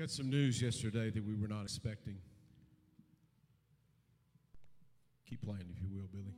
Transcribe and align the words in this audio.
Got 0.00 0.08
some 0.08 0.30
news 0.30 0.62
yesterday 0.62 1.10
that 1.10 1.22
we 1.22 1.34
were 1.34 1.46
not 1.46 1.64
expecting. 1.64 2.16
Keep 5.28 5.42
playing, 5.42 5.66
if 5.70 5.82
you 5.82 5.88
will, 5.92 6.08
Billy. 6.10 6.32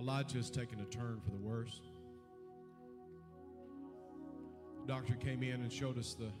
Elijah's 0.00 0.48
taken 0.48 0.80
a 0.80 0.86
turn 0.86 1.20
for 1.22 1.30
the 1.30 1.36
worse. 1.36 1.82
The 4.80 4.90
doctor 4.94 5.14
came 5.14 5.42
in 5.42 5.60
and 5.60 5.70
showed 5.70 5.98
us 5.98 6.14
the 6.14 6.32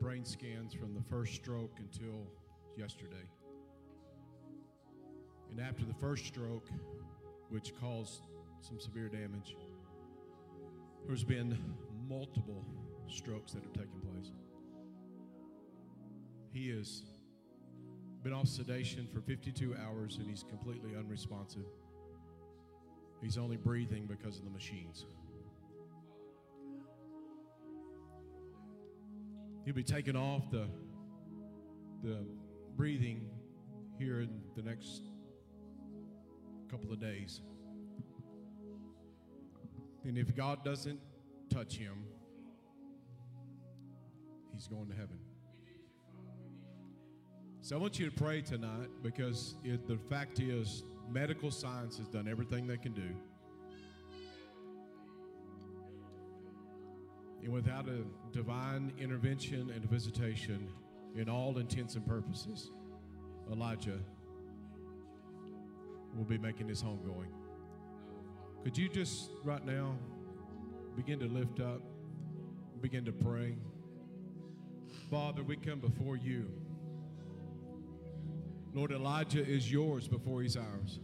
brain 0.00 0.24
scans 0.24 0.72
from 0.72 0.94
the 0.94 1.02
first 1.02 1.34
stroke 1.34 1.76
until 1.80 2.28
yesterday. 2.76 3.26
And 5.50 5.60
after 5.60 5.84
the 5.84 5.94
first 5.94 6.26
stroke, 6.26 6.68
which 7.48 7.72
caused 7.74 8.28
some 8.60 8.78
severe 8.78 9.08
damage, 9.08 9.56
there's 11.08 11.24
been 11.24 11.58
multiple 12.08 12.64
strokes 13.08 13.52
that 13.52 13.62
have 13.62 13.72
taken 13.72 14.00
place. 14.00 14.32
He 16.52 16.70
has 16.70 17.02
been 18.22 18.32
off 18.32 18.48
sedation 18.48 19.06
for 19.12 19.20
52 19.20 19.76
hours 19.76 20.16
and 20.16 20.28
he's 20.28 20.44
completely 20.48 20.96
unresponsive. 20.96 21.66
He's 23.20 23.38
only 23.38 23.56
breathing 23.56 24.06
because 24.06 24.38
of 24.38 24.44
the 24.44 24.50
machines. 24.50 25.04
He'll 29.64 29.74
be 29.74 29.82
taken 29.82 30.14
off 30.14 30.50
the, 30.50 30.66
the 32.02 32.18
breathing 32.76 33.28
here 33.98 34.20
in 34.20 34.42
the 34.56 34.62
next 34.62 35.02
couple 36.70 36.92
of 36.92 37.00
days. 37.00 37.40
And 40.04 40.18
if 40.18 40.34
God 40.36 40.64
doesn't 40.64 41.00
touch 41.48 41.76
him, 41.76 42.04
he's 44.54 44.66
going 44.68 44.86
to 44.88 44.94
heaven. 44.94 45.18
So 47.60 47.76
I 47.76 47.78
want 47.78 47.98
you 47.98 48.10
to 48.10 48.14
pray 48.14 48.42
tonight 48.42 48.88
because 49.02 49.56
it, 49.64 49.86
the 49.88 49.96
fact 49.96 50.38
is, 50.38 50.84
medical 51.10 51.50
science 51.50 51.98
has 51.98 52.08
done 52.08 52.28
everything 52.28 52.66
they 52.66 52.76
can 52.76 52.92
do. 52.92 53.08
And 57.42 57.52
without 57.52 57.88
a 57.88 58.04
divine 58.32 58.92
intervention 58.98 59.70
and 59.74 59.84
visitation, 59.90 60.68
in 61.16 61.28
all 61.28 61.58
intents 61.58 61.94
and 61.94 62.06
purposes, 62.06 62.70
Elijah 63.50 63.98
will 66.16 66.24
be 66.24 66.38
making 66.38 66.68
his 66.68 66.80
home 66.80 67.00
going. 67.04 67.28
Could 68.62 68.78
you 68.78 68.88
just 68.88 69.30
right 69.42 69.64
now 69.64 69.94
begin 70.96 71.18
to 71.18 71.26
lift 71.26 71.60
up, 71.60 71.82
begin 72.80 73.04
to 73.04 73.12
pray? 73.12 73.56
Father, 75.14 75.44
we 75.44 75.54
come 75.54 75.78
before 75.78 76.16
you. 76.16 76.50
Lord, 78.72 78.90
Elijah 78.90 79.46
is 79.46 79.70
yours 79.70 80.08
before 80.08 80.42
he's 80.42 80.56
ours. 80.56 80.98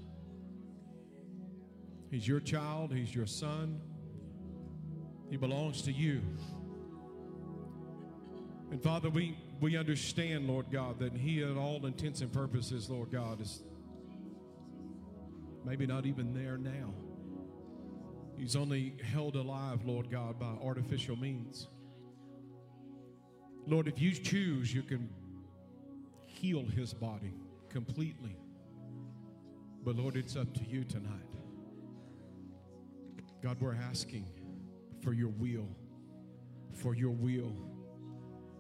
He's 2.11 2.27
your 2.27 2.41
child, 2.41 2.93
he's 2.93 3.15
your 3.15 3.27
son, 3.27 3.81
he 5.31 5.37
belongs 5.37 5.83
to 5.83 5.93
you. 5.93 6.23
And 8.73 8.83
Father, 8.83 9.09
we, 9.09 9.39
we 9.61 9.77
understand, 9.77 10.49
Lord 10.49 10.73
God, 10.73 10.99
that 10.99 11.13
he, 11.13 11.43
in 11.43 11.57
all 11.57 11.87
intents 11.87 12.21
and 12.21 12.33
purposes, 12.33 12.91
Lord 12.91 13.13
God, 13.13 13.41
is 13.41 13.63
maybe 15.65 15.87
not 15.87 16.05
even 16.05 16.35
there 16.35 16.59
now. 16.59 16.93
He's 18.37 18.57
only 18.57 18.97
held 19.05 19.37
alive, 19.37 19.85
Lord 19.85 20.11
God, 20.11 20.37
by 20.37 20.57
artificial 20.61 21.15
means. 21.15 21.69
Lord, 23.71 23.87
if 23.87 24.01
you 24.01 24.11
choose, 24.11 24.75
you 24.75 24.83
can 24.83 25.09
heal 26.27 26.65
his 26.65 26.93
body 26.93 27.33
completely. 27.69 28.37
But 29.85 29.95
Lord, 29.95 30.17
it's 30.17 30.35
up 30.35 30.53
to 30.55 30.65
you 30.65 30.83
tonight. 30.83 31.13
God, 33.41 33.59
we're 33.61 33.77
asking 33.77 34.27
for 35.05 35.13
your 35.13 35.29
will, 35.29 35.69
for 36.73 36.97
your 36.97 37.13
will. 37.13 37.55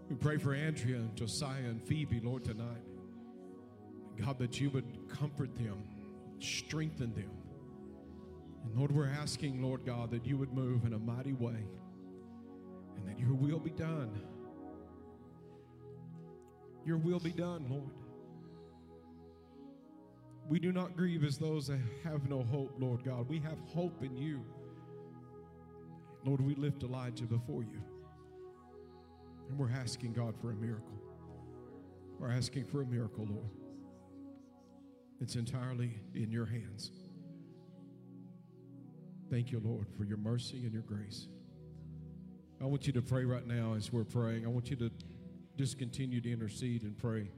We 0.08 0.14
pray 0.14 0.38
for 0.38 0.54
Andrea 0.54 0.96
and 0.96 1.16
Josiah 1.16 1.64
and 1.64 1.82
Phoebe, 1.82 2.20
Lord, 2.20 2.44
tonight. 2.44 2.84
God, 4.16 4.38
that 4.38 4.60
you 4.60 4.70
would 4.70 5.08
comfort 5.08 5.56
them, 5.56 5.82
strengthen 6.38 7.12
them. 7.14 7.32
And 8.64 8.76
Lord, 8.76 8.92
we're 8.92 9.08
asking, 9.08 9.60
Lord 9.60 9.84
God, 9.84 10.12
that 10.12 10.24
you 10.24 10.36
would 10.36 10.52
move 10.52 10.84
in 10.84 10.92
a 10.92 10.98
mighty 10.98 11.32
way 11.32 11.64
and 12.96 13.08
that 13.08 13.18
your 13.18 13.34
will 13.34 13.58
be 13.58 13.70
done. 13.70 14.20
Your 16.84 16.96
will 16.96 17.20
be 17.20 17.32
done, 17.32 17.66
Lord. 17.68 17.94
We 20.48 20.58
do 20.58 20.72
not 20.72 20.96
grieve 20.96 21.22
as 21.22 21.38
those 21.38 21.68
that 21.68 21.78
have 22.02 22.28
no 22.28 22.42
hope, 22.42 22.74
Lord 22.78 23.04
God. 23.04 23.28
We 23.28 23.38
have 23.40 23.58
hope 23.72 24.02
in 24.02 24.16
you. 24.16 24.44
Lord, 26.24 26.40
we 26.40 26.54
lift 26.54 26.82
Elijah 26.82 27.24
before 27.24 27.62
you. 27.62 27.80
And 29.48 29.58
we're 29.58 29.70
asking 29.70 30.12
God 30.12 30.34
for 30.40 30.50
a 30.50 30.54
miracle. 30.54 30.98
We're 32.18 32.32
asking 32.32 32.64
for 32.64 32.82
a 32.82 32.86
miracle, 32.86 33.26
Lord. 33.30 33.50
It's 35.20 35.36
entirely 35.36 36.00
in 36.14 36.30
your 36.30 36.46
hands. 36.46 36.90
Thank 39.30 39.52
you, 39.52 39.60
Lord, 39.64 39.86
for 39.96 40.04
your 40.04 40.18
mercy 40.18 40.64
and 40.64 40.72
your 40.72 40.82
grace. 40.82 41.28
I 42.60 42.64
want 42.64 42.86
you 42.86 42.92
to 42.94 43.02
pray 43.02 43.24
right 43.24 43.46
now 43.46 43.74
as 43.74 43.92
we're 43.92 44.04
praying. 44.04 44.44
I 44.44 44.48
want 44.48 44.68
you 44.70 44.76
to 44.76 44.90
just 45.60 45.78
continue 45.78 46.22
to 46.22 46.32
intercede 46.32 46.84
and 46.84 46.96
pray 46.96 47.28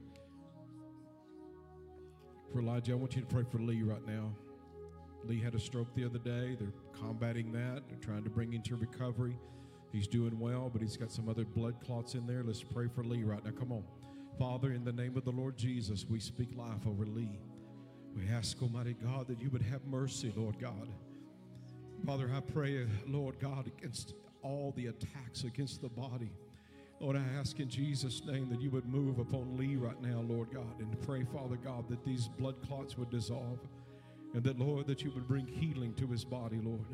for 2.53 2.61
Elijah. 2.61 2.93
I 2.93 2.95
want 2.95 3.17
you 3.17 3.21
to 3.21 3.27
pray 3.27 3.43
for 3.43 3.57
Lee 3.57 3.83
right 3.83 4.07
now. 4.07 4.33
Lee 5.25 5.41
had 5.41 5.55
a 5.55 5.59
stroke 5.59 5.93
the 5.93 6.05
other 6.05 6.19
day. 6.19 6.55
They're 6.57 6.71
combating 6.93 7.51
that. 7.51 7.83
They're 7.89 7.99
trying 7.99 8.23
to 8.23 8.29
bring 8.29 8.53
him 8.53 8.61
to 8.61 8.77
recovery. 8.77 9.37
He's 9.91 10.07
doing 10.07 10.39
well, 10.39 10.69
but 10.71 10.81
he's 10.81 10.95
got 10.95 11.11
some 11.11 11.27
other 11.27 11.43
blood 11.43 11.75
clots 11.85 12.13
in 12.13 12.25
there. 12.25 12.43
Let's 12.45 12.63
pray 12.63 12.87
for 12.87 13.03
Lee 13.03 13.23
right 13.23 13.43
now. 13.43 13.51
Come 13.51 13.73
on. 13.73 13.83
Father, 14.39 14.71
in 14.71 14.85
the 14.85 14.93
name 14.93 15.17
of 15.17 15.25
the 15.25 15.31
Lord 15.31 15.57
Jesus, 15.57 16.05
we 16.09 16.21
speak 16.21 16.55
life 16.55 16.87
over 16.87 17.05
Lee. 17.05 17.41
We 18.15 18.29
ask, 18.29 18.61
Almighty 18.61 18.95
God, 19.03 19.27
that 19.27 19.41
you 19.41 19.49
would 19.49 19.63
have 19.63 19.83
mercy, 19.83 20.31
Lord 20.33 20.57
God. 20.59 20.87
Father, 22.05 22.31
I 22.33 22.39
pray, 22.39 22.87
Lord 23.05 23.37
God, 23.41 23.67
against 23.67 24.13
all 24.43 24.71
the 24.77 24.87
attacks 24.87 25.43
against 25.43 25.81
the 25.81 25.89
body. 25.89 26.31
Lord, 27.03 27.17
I 27.17 27.37
ask 27.37 27.59
in 27.59 27.67
Jesus' 27.67 28.23
name 28.23 28.47
that 28.47 28.61
you 28.61 28.69
would 28.69 28.85
move 28.85 29.19
upon 29.19 29.57
Lee 29.57 29.75
right 29.75 30.01
now, 30.01 30.21
Lord 30.21 30.53
God, 30.53 30.79
and 30.79 31.01
pray, 31.01 31.25
Father 31.25 31.57
God, 31.57 31.89
that 31.89 32.05
these 32.05 32.29
blood 32.29 32.55
clots 32.65 32.97
would 32.97 33.09
dissolve. 33.09 33.59
And 34.33 34.41
that, 34.45 34.57
Lord, 34.57 34.87
that 34.87 35.03
you 35.03 35.11
would 35.11 35.27
bring 35.27 35.45
healing 35.45 35.93
to 35.95 36.07
his 36.07 36.23
body, 36.23 36.61
Lord. 36.63 36.85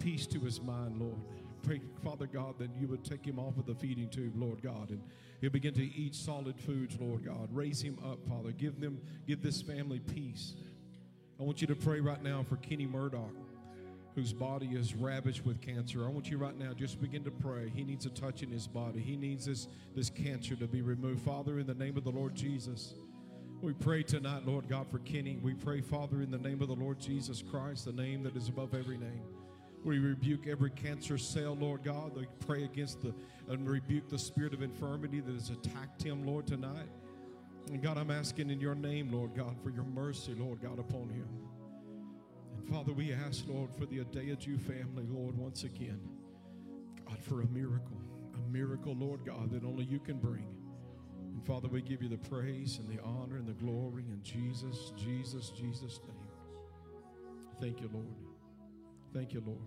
Peace 0.00 0.26
to 0.26 0.40
his 0.40 0.60
mind, 0.60 1.00
Lord. 1.00 1.16
Pray, 1.62 1.80
Father 2.04 2.26
God, 2.26 2.58
that 2.58 2.68
you 2.78 2.88
would 2.88 3.02
take 3.02 3.24
him 3.24 3.38
off 3.38 3.56
of 3.56 3.64
the 3.64 3.74
feeding 3.74 4.10
tube, 4.10 4.34
Lord 4.36 4.60
God, 4.60 4.90
and 4.90 5.00
he'll 5.40 5.48
begin 5.48 5.72
to 5.72 5.82
eat 5.82 6.14
solid 6.14 6.60
foods, 6.60 6.98
Lord 7.00 7.24
God. 7.24 7.48
Raise 7.50 7.80
him 7.80 7.98
up, 8.04 8.18
Father. 8.28 8.52
Give 8.52 8.78
them, 8.78 9.00
give 9.26 9.40
this 9.40 9.62
family 9.62 10.00
peace. 10.00 10.56
I 11.40 11.42
want 11.42 11.62
you 11.62 11.66
to 11.68 11.74
pray 11.74 12.00
right 12.00 12.22
now 12.22 12.44
for 12.46 12.56
Kenny 12.56 12.86
Murdoch, 12.86 13.32
whose 14.18 14.32
body 14.32 14.70
is 14.72 14.96
ravaged 14.96 15.46
with 15.46 15.60
cancer. 15.60 16.04
I 16.04 16.08
want 16.08 16.28
you 16.28 16.38
right 16.38 16.58
now 16.58 16.72
just 16.72 17.00
begin 17.00 17.22
to 17.22 17.30
pray. 17.30 17.70
He 17.72 17.84
needs 17.84 18.04
a 18.04 18.10
touch 18.10 18.42
in 18.42 18.50
his 18.50 18.66
body. 18.66 18.98
He 18.98 19.14
needs 19.14 19.46
this, 19.46 19.68
this 19.94 20.10
cancer 20.10 20.56
to 20.56 20.66
be 20.66 20.82
removed. 20.82 21.22
Father, 21.22 21.60
in 21.60 21.68
the 21.68 21.74
name 21.74 21.96
of 21.96 22.02
the 22.02 22.10
Lord 22.10 22.34
Jesus. 22.34 22.94
We 23.62 23.74
pray 23.74 24.02
tonight, 24.02 24.44
Lord 24.44 24.68
God, 24.68 24.90
for 24.90 24.98
Kenny. 24.98 25.38
We 25.40 25.54
pray, 25.54 25.80
Father, 25.80 26.20
in 26.20 26.32
the 26.32 26.38
name 26.38 26.60
of 26.62 26.66
the 26.66 26.74
Lord 26.74 26.98
Jesus 26.98 27.44
Christ, 27.48 27.84
the 27.84 27.92
name 27.92 28.24
that 28.24 28.34
is 28.34 28.48
above 28.48 28.74
every 28.74 28.98
name. 28.98 29.22
We 29.84 30.00
rebuke 30.00 30.48
every 30.48 30.70
cancer 30.70 31.16
cell, 31.16 31.56
Lord 31.60 31.84
God. 31.84 32.16
We 32.16 32.26
pray 32.44 32.64
against 32.64 33.02
the 33.02 33.14
and 33.48 33.70
rebuke 33.70 34.08
the 34.08 34.18
spirit 34.18 34.52
of 34.52 34.62
infirmity 34.62 35.20
that 35.20 35.32
has 35.32 35.50
attacked 35.50 36.02
him, 36.02 36.26
Lord, 36.26 36.48
tonight. 36.48 36.88
And 37.70 37.80
God, 37.80 37.96
I'm 37.96 38.10
asking 38.10 38.50
in 38.50 38.60
your 38.60 38.74
name, 38.74 39.12
Lord 39.12 39.36
God, 39.36 39.56
for 39.62 39.70
your 39.70 39.84
mercy, 39.84 40.34
Lord 40.36 40.60
God, 40.60 40.80
upon 40.80 41.08
him. 41.08 41.28
Father, 42.70 42.92
we 42.92 43.12
ask, 43.12 43.44
Lord, 43.48 43.70
for 43.78 43.86
the 43.86 43.98
Adeaju 44.00 44.60
family, 44.60 45.06
Lord, 45.08 45.36
once 45.36 45.64
again. 45.64 46.00
God, 47.06 47.18
for 47.22 47.40
a 47.40 47.46
miracle, 47.46 48.00
a 48.34 48.52
miracle, 48.52 48.94
Lord 48.94 49.24
God, 49.24 49.50
that 49.52 49.64
only 49.64 49.84
you 49.84 49.98
can 49.98 50.18
bring. 50.18 50.46
And 51.34 51.46
Father, 51.46 51.68
we 51.68 51.80
give 51.80 52.02
you 52.02 52.10
the 52.10 52.18
praise 52.18 52.78
and 52.78 52.88
the 52.88 53.02
honor 53.02 53.36
and 53.36 53.46
the 53.46 53.54
glory 53.54 54.04
in 54.10 54.22
Jesus, 54.22 54.92
Jesus, 54.96 55.50
Jesus' 55.50 56.00
name. 56.06 56.28
Thank 57.58 57.80
you, 57.80 57.88
Lord. 57.92 58.06
Thank 59.14 59.32
you, 59.32 59.42
Lord. 59.46 59.58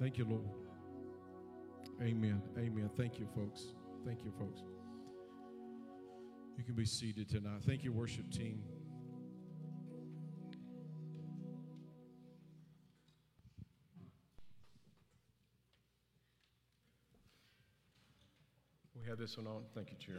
Thank 0.00 0.16
you, 0.16 0.24
Lord. 0.24 0.48
Amen. 2.00 2.42
Amen. 2.58 2.90
Thank 2.96 3.18
you, 3.18 3.26
folks. 3.34 3.74
Thank 4.06 4.24
you, 4.24 4.32
folks. 4.38 4.60
You 6.56 6.64
can 6.64 6.74
be 6.74 6.86
seated 6.86 7.28
tonight. 7.28 7.60
Thank 7.66 7.84
you, 7.84 7.92
worship 7.92 8.30
team. 8.30 8.62
Have 19.08 19.18
this 19.18 19.36
one 19.36 19.46
on. 19.46 19.62
Thank 19.72 19.92
you, 19.92 19.96
Chair. 19.98 20.16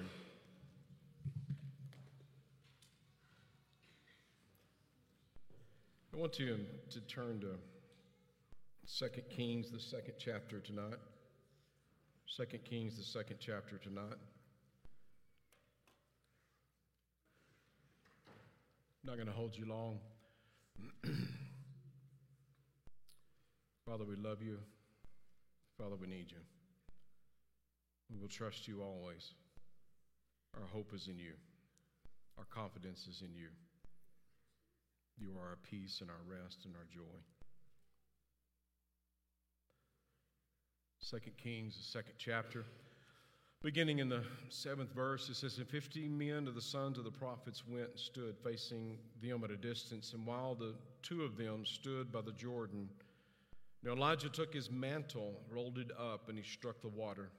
I 6.13 6.17
want 6.17 6.39
you 6.39 6.53
um, 6.53 6.65
to 6.91 7.01
turn 7.01 7.41
to 7.41 7.57
2 8.97 9.21
Kings, 9.29 9.71
the 9.71 9.79
second 9.79 10.13
chapter 10.17 10.61
tonight. 10.61 10.95
2 12.37 12.45
Kings, 12.59 12.95
the 12.95 13.03
second 13.03 13.37
chapter 13.41 13.77
tonight. 13.77 14.15
Not 19.03 19.15
going 19.15 19.27
to 19.27 19.33
hold 19.33 19.53
you 19.57 19.65
long. 19.65 19.99
Father, 23.85 24.05
we 24.05 24.15
love 24.15 24.41
you. 24.41 24.59
Father, 25.77 25.97
we 25.99 26.07
need 26.07 26.31
you. 26.31 26.56
We 28.11 28.19
will 28.19 28.27
trust 28.27 28.67
you 28.67 28.81
always. 28.81 29.33
Our 30.55 30.67
hope 30.67 30.93
is 30.93 31.07
in 31.07 31.19
you, 31.19 31.33
our 32.37 32.45
confidence 32.45 33.07
is 33.07 33.21
in 33.21 33.33
you. 33.35 33.49
You 35.19 35.33
are 35.39 35.49
our 35.49 35.57
peace 35.69 36.01
and 36.01 36.09
our 36.09 36.21
rest 36.27 36.65
and 36.65 36.75
our 36.75 36.85
joy. 36.93 37.17
Second 40.99 41.37
Kings, 41.37 41.77
the 41.77 41.83
second 41.83 42.13
chapter. 42.17 42.65
Beginning 43.63 43.99
in 43.99 44.09
the 44.09 44.23
seventh 44.49 44.93
verse, 44.93 45.29
it 45.29 45.35
says, 45.35 45.57
And 45.57 45.67
fifty 45.67 46.07
men 46.07 46.47
of 46.47 46.53
the 46.53 46.61
sons 46.61 46.99
of 46.99 47.03
the 47.03 47.11
prophets 47.11 47.63
went 47.67 47.89
and 47.89 47.99
stood 47.99 48.35
facing 48.43 48.97
them 49.21 49.43
at 49.43 49.49
a 49.49 49.57
distance. 49.57 50.13
And 50.13 50.27
while 50.27 50.53
the 50.53 50.75
two 51.01 51.23
of 51.23 51.37
them 51.37 51.65
stood 51.65 52.11
by 52.11 52.21
the 52.21 52.33
Jordan, 52.33 52.87
now 53.83 53.93
Elijah 53.93 54.29
took 54.29 54.53
his 54.53 54.69
mantle, 54.69 55.41
rolled 55.51 55.79
it 55.79 55.91
up, 55.97 56.29
and 56.29 56.37
he 56.37 56.43
struck 56.43 56.81
the 56.81 56.87
water. 56.87 57.29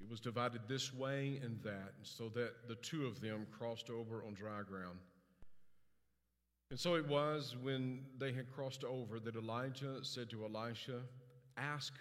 It 0.00 0.08
was 0.10 0.20
divided 0.20 0.62
this 0.68 0.92
way 0.92 1.40
and 1.42 1.62
that, 1.62 1.94
so 2.02 2.28
that 2.30 2.68
the 2.68 2.74
two 2.76 3.06
of 3.06 3.20
them 3.20 3.46
crossed 3.50 3.90
over 3.90 4.24
on 4.24 4.34
dry 4.34 4.62
ground. 4.62 4.98
And 6.70 6.78
so 6.78 6.94
it 6.94 7.06
was 7.06 7.56
when 7.62 8.00
they 8.18 8.32
had 8.32 8.50
crossed 8.50 8.84
over 8.84 9.20
that 9.20 9.36
Elijah 9.36 10.02
said 10.02 10.30
to 10.30 10.44
Elisha, 10.44 11.00
Ask, 11.56 11.92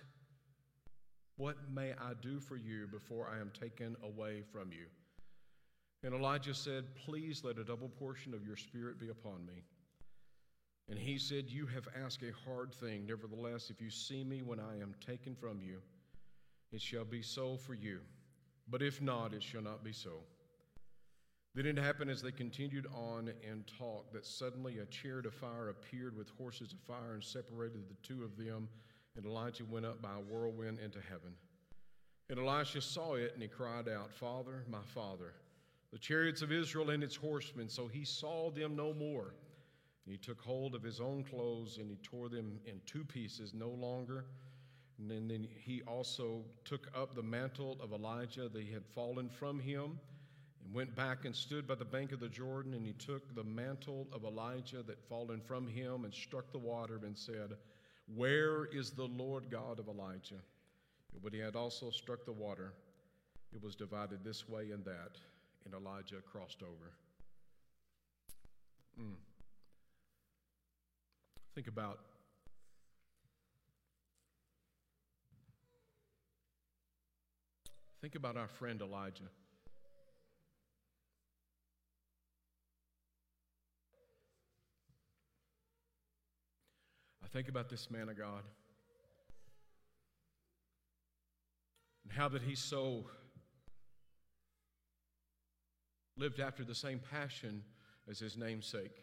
what 1.37 1.57
may 1.71 1.93
I 1.93 2.13
do 2.21 2.39
for 2.39 2.55
you 2.55 2.87
before 2.87 3.27
I 3.27 3.39
am 3.39 3.51
taken 3.59 3.95
away 4.03 4.43
from 4.51 4.71
you? 4.71 4.85
And 6.03 6.13
Elijah 6.13 6.53
said, 6.53 6.95
Please 6.95 7.43
let 7.43 7.57
a 7.57 7.63
double 7.63 7.89
portion 7.89 8.33
of 8.33 8.45
your 8.45 8.57
spirit 8.57 8.99
be 8.99 9.09
upon 9.09 9.45
me. 9.45 9.63
And 10.89 10.99
he 10.99 11.17
said, 11.17 11.45
You 11.47 11.65
have 11.67 11.87
asked 12.03 12.23
a 12.23 12.33
hard 12.45 12.73
thing. 12.73 13.05
Nevertheless, 13.07 13.69
if 13.69 13.81
you 13.81 13.89
see 13.89 14.23
me 14.23 14.41
when 14.41 14.59
I 14.59 14.79
am 14.81 14.93
taken 15.05 15.33
from 15.35 15.61
you, 15.61 15.79
it 16.73 16.81
shall 16.81 17.05
be 17.05 17.21
so 17.21 17.55
for 17.55 17.73
you. 17.73 17.99
But 18.67 18.81
if 18.81 19.01
not, 19.01 19.33
it 19.33 19.43
shall 19.43 19.61
not 19.61 19.83
be 19.83 19.93
so. 19.93 20.23
Then 21.55 21.67
it 21.67 21.77
happened 21.77 22.09
as 22.09 22.21
they 22.21 22.31
continued 22.31 22.87
on 22.95 23.31
and 23.47 23.63
talked 23.77 24.11
that 24.13 24.25
suddenly 24.25 24.79
a 24.79 24.85
chariot 24.85 25.27
of 25.27 25.35
fire 25.35 25.69
appeared 25.69 26.17
with 26.17 26.29
horses 26.37 26.73
of 26.73 26.79
fire 26.79 27.13
and 27.13 27.23
separated 27.23 27.87
the 27.87 28.07
two 28.07 28.23
of 28.23 28.35
them, 28.37 28.67
and 29.15 29.25
Elijah 29.25 29.65
went 29.65 29.85
up 29.85 30.01
by 30.01 30.15
a 30.15 30.19
whirlwind 30.19 30.79
into 30.79 30.99
heaven. 30.99 31.33
And 32.29 32.39
Elisha 32.39 32.81
saw 32.81 33.13
it, 33.13 33.33
and 33.33 33.41
he 33.43 33.47
cried 33.47 33.87
out, 33.87 34.11
Father, 34.11 34.63
my 34.67 34.81
father, 34.95 35.35
the 35.91 35.99
chariots 35.99 36.41
of 36.41 36.51
Israel 36.51 36.89
and 36.89 37.03
its 37.03 37.15
horsemen. 37.15 37.69
So 37.69 37.87
he 37.87 38.03
saw 38.03 38.49
them 38.49 38.75
no 38.75 38.93
more. 38.93 39.35
And 40.05 40.11
he 40.11 40.17
took 40.17 40.41
hold 40.41 40.73
of 40.73 40.81
his 40.81 40.99
own 40.99 41.23
clothes, 41.23 41.77
and 41.77 41.89
he 41.89 41.97
tore 41.97 42.29
them 42.29 42.59
in 42.65 42.81
two 42.87 43.03
pieces, 43.03 43.53
no 43.53 43.69
longer. 43.69 44.25
And 44.99 45.09
then, 45.09 45.47
he 45.63 45.81
also 45.87 46.43
took 46.65 46.87
up 46.95 47.15
the 47.15 47.23
mantle 47.23 47.77
of 47.81 47.93
Elijah 47.93 48.47
that 48.47 48.67
had 48.67 48.85
fallen 48.85 49.29
from 49.29 49.59
him 49.59 49.99
and 50.63 50.73
went 50.73 50.95
back 50.95 51.25
and 51.25 51.35
stood 51.35 51.67
by 51.67 51.75
the 51.75 51.85
bank 51.85 52.11
of 52.11 52.19
the 52.19 52.29
Jordan, 52.29 52.73
and 52.73 52.85
he 52.85 52.93
took 52.93 53.33
the 53.35 53.43
mantle 53.43 54.07
of 54.13 54.23
Elijah 54.23 54.83
that 54.83 55.01
fallen 55.09 55.41
from 55.41 55.67
him 55.67 56.05
and 56.05 56.13
struck 56.13 56.51
the 56.51 56.59
water 56.59 56.99
and 57.03 57.17
said, 57.17 57.57
Where 58.15 58.65
is 58.65 58.91
the 58.91 59.07
Lord 59.07 59.49
God 59.49 59.79
of 59.79 59.87
Elijah? 59.87 60.41
But 61.23 61.33
he 61.33 61.39
had 61.39 61.55
also 61.55 61.89
struck 61.89 62.25
the 62.25 62.31
water. 62.31 62.73
It 63.53 63.61
was 63.61 63.75
divided 63.75 64.23
this 64.23 64.47
way 64.49 64.71
and 64.71 64.83
that, 64.85 65.17
and 65.65 65.73
Elijah 65.73 66.21
crossed 66.25 66.63
over. 66.63 66.91
Mm. 68.99 69.15
Think 71.55 71.67
about 71.67 71.99
Think 78.03 78.15
about 78.15 78.35
our 78.35 78.49
friend 78.49 78.81
Elijah. 78.81 79.29
I 87.23 87.27
think 87.27 87.47
about 87.47 87.69
this 87.69 87.89
man 87.89 88.09
of 88.09 88.17
God 88.17 88.43
and 92.03 92.11
how 92.11 92.27
that 92.27 92.41
he 92.41 92.55
so 92.55 93.05
lived 96.17 96.41
after 96.41 96.65
the 96.65 96.75
same 96.75 96.99
passion 97.09 97.63
as 98.11 98.19
his 98.19 98.35
namesake. 98.35 98.97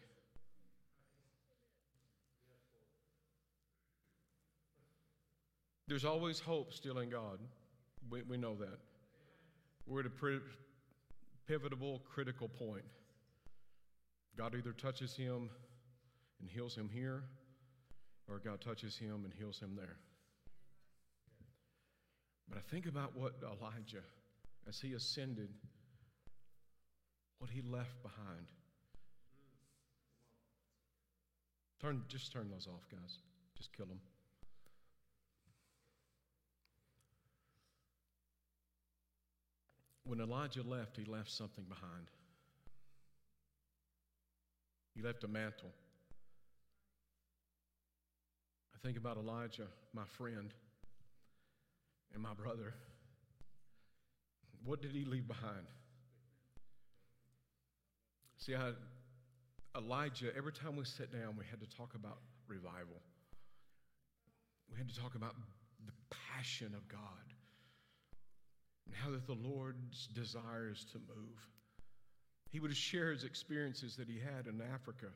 There's 5.87 6.05
always 6.05 6.39
hope 6.39 6.71
still 6.71 6.99
in 6.99 7.09
God. 7.09 7.39
We, 8.11 8.21
we 8.21 8.37
know 8.37 8.53
that. 8.57 8.77
We're 9.85 10.01
at 10.01 10.05
a 10.05 10.39
pivotal, 11.47 12.01
critical 12.13 12.47
point. 12.47 12.85
God 14.37 14.55
either 14.57 14.71
touches 14.71 15.15
him 15.15 15.49
and 16.39 16.49
heals 16.49 16.75
him 16.75 16.89
here, 16.91 17.23
or 18.29 18.39
God 18.39 18.61
touches 18.61 18.97
him 18.97 19.25
and 19.25 19.33
heals 19.33 19.59
him 19.59 19.75
there. 19.75 19.97
But 22.47 22.57
I 22.57 22.61
think 22.69 22.85
about 22.85 23.15
what 23.15 23.33
Elijah, 23.43 24.03
as 24.67 24.79
he 24.79 24.93
ascended, 24.93 25.49
what 27.39 27.49
he 27.49 27.61
left 27.61 28.01
behind. 28.03 28.45
Turn, 31.81 32.03
just 32.07 32.31
turn 32.31 32.49
those 32.49 32.67
off, 32.67 32.87
guys. 32.91 33.17
Just 33.57 33.75
kill 33.75 33.87
them. 33.87 33.99
When 40.11 40.19
Elijah 40.19 40.61
left, 40.61 40.97
he 40.97 41.05
left 41.05 41.31
something 41.31 41.63
behind. 41.69 42.07
He 44.93 45.01
left 45.01 45.23
a 45.23 45.27
mantle. 45.29 45.69
I 48.75 48.77
think 48.85 48.97
about 48.97 49.15
Elijah, 49.15 49.67
my 49.93 50.03
friend, 50.17 50.53
and 52.13 52.21
my 52.21 52.33
brother. 52.33 52.73
What 54.65 54.81
did 54.81 54.91
he 54.91 55.05
leave 55.05 55.29
behind? 55.29 55.65
See, 58.37 58.53
I, 58.53 58.73
Elijah, 59.77 60.35
every 60.35 60.51
time 60.51 60.75
we 60.75 60.83
sat 60.83 61.13
down, 61.13 61.37
we 61.37 61.45
had 61.49 61.61
to 61.61 61.77
talk 61.77 61.95
about 61.95 62.17
revival. 62.49 62.99
We 64.69 64.77
had 64.77 64.89
to 64.89 64.99
talk 64.99 65.15
about 65.15 65.35
the 65.85 65.93
passion 66.09 66.73
of 66.75 66.85
God 66.89 67.30
and 68.91 68.99
how 69.01 69.11
that 69.11 69.25
the 69.25 69.47
Lord's 69.47 70.07
desires 70.07 70.85
to 70.91 70.97
move. 70.99 71.47
He 72.49 72.59
would 72.59 72.75
share 72.75 73.11
his 73.11 73.23
experiences 73.23 73.95
that 73.95 74.09
he 74.09 74.19
had 74.19 74.47
in 74.47 74.61
Africa 74.73 75.07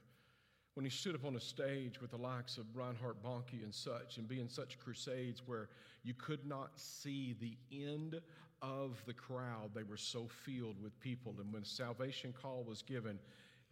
when 0.76 0.86
he 0.86 0.92
stood 0.92 1.16
up 1.16 1.26
on 1.26 1.36
a 1.36 1.42
stage 1.42 2.00
with 2.00 2.12
the 2.12 2.18
likes 2.18 2.58
of 2.58 2.66
Reinhard 2.74 3.18
Bonnke 3.24 3.64
and 3.64 3.74
such, 3.74 4.18
and 4.18 4.28
be 4.28 4.40
in 4.40 4.48
such 4.48 4.80
crusades 4.80 5.42
where 5.46 5.70
you 6.04 6.14
could 6.14 6.46
not 6.46 6.72
see 6.76 7.36
the 7.40 7.58
end 7.72 8.22
of 8.62 9.02
the 9.06 9.14
crowd. 9.14 9.72
They 9.74 9.84
were 9.84 9.98
so 9.98 10.28
filled 10.46 10.82
with 10.82 10.98
people. 11.00 11.36
And 11.40 11.52
when 11.54 11.64
salvation 11.64 12.34
call 12.40 12.64
was 12.64 12.82
given, 12.82 13.20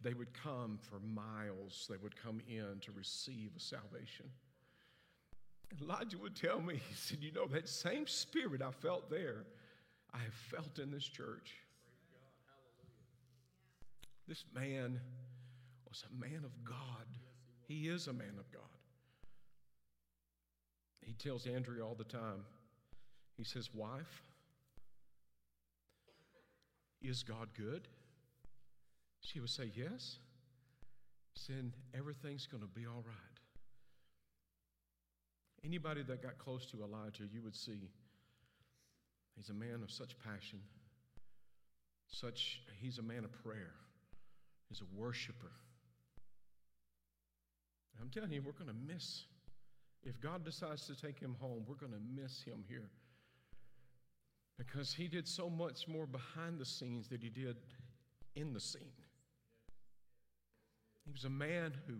they 0.02 0.14
would 0.14 0.32
come 0.34 0.78
for 0.82 0.98
miles. 1.00 1.86
They 1.88 1.96
would 1.98 2.16
come 2.16 2.40
in 2.48 2.78
to 2.82 2.92
receive 2.92 3.52
a 3.56 3.60
salvation. 3.60 4.26
Elijah 5.82 6.18
would 6.18 6.36
tell 6.36 6.60
me, 6.60 6.74
he 6.88 6.94
said, 6.94 7.18
You 7.20 7.32
know, 7.32 7.46
that 7.48 7.68
same 7.68 8.06
spirit 8.06 8.62
I 8.62 8.70
felt 8.70 9.10
there, 9.10 9.44
I 10.14 10.18
have 10.18 10.34
felt 10.34 10.78
in 10.78 10.90
this 10.90 11.04
church. 11.04 11.54
This 14.28 14.44
man 14.54 15.00
was 15.88 16.04
a 16.10 16.20
man 16.20 16.44
of 16.44 16.64
God. 16.64 17.06
He 17.66 17.88
is 17.88 18.06
a 18.06 18.12
man 18.12 18.36
of 18.38 18.50
God. 18.52 18.62
He 21.04 21.12
tells 21.12 21.46
Andrea 21.46 21.84
all 21.84 21.94
the 21.94 22.04
time, 22.04 22.44
he 23.36 23.44
says, 23.44 23.68
Wife, 23.74 24.22
is 27.02 27.22
God 27.22 27.48
good? 27.56 27.88
She 29.20 29.40
would 29.40 29.50
say, 29.50 29.70
Yes. 29.74 30.18
Then 31.48 31.74
everything's 31.92 32.46
going 32.46 32.62
to 32.62 32.68
be 32.68 32.86
all 32.86 33.02
right. 33.04 33.38
Anybody 35.64 36.02
that 36.04 36.22
got 36.22 36.38
close 36.38 36.64
to 36.66 36.82
Elijah, 36.82 37.24
you 37.30 37.42
would 37.42 37.56
see 37.56 37.90
He's 39.36 39.50
a 39.50 39.54
man 39.54 39.80
of 39.82 39.90
such 39.90 40.18
passion. 40.18 40.60
Such 42.08 42.60
he's 42.80 42.98
a 42.98 43.02
man 43.02 43.24
of 43.24 43.32
prayer. 43.42 43.74
He's 44.68 44.80
a 44.80 44.98
worshiper. 44.98 45.52
I'm 48.00 48.10
telling 48.10 48.32
you, 48.32 48.42
we're 48.42 48.52
going 48.52 48.68
to 48.68 48.92
miss. 48.92 49.24
If 50.02 50.20
God 50.20 50.44
decides 50.44 50.86
to 50.86 50.94
take 50.94 51.18
him 51.18 51.36
home, 51.40 51.64
we're 51.66 51.76
going 51.76 51.92
to 51.92 52.22
miss 52.22 52.42
him 52.42 52.64
here. 52.68 52.90
Because 54.58 54.92
he 54.92 55.08
did 55.08 55.26
so 55.26 55.48
much 55.50 55.88
more 55.88 56.06
behind 56.06 56.58
the 56.58 56.64
scenes 56.64 57.08
than 57.08 57.20
he 57.20 57.28
did 57.28 57.56
in 58.36 58.52
the 58.52 58.60
scene. 58.60 58.92
He 61.04 61.12
was 61.12 61.24
a 61.24 61.30
man 61.30 61.72
who 61.86 61.94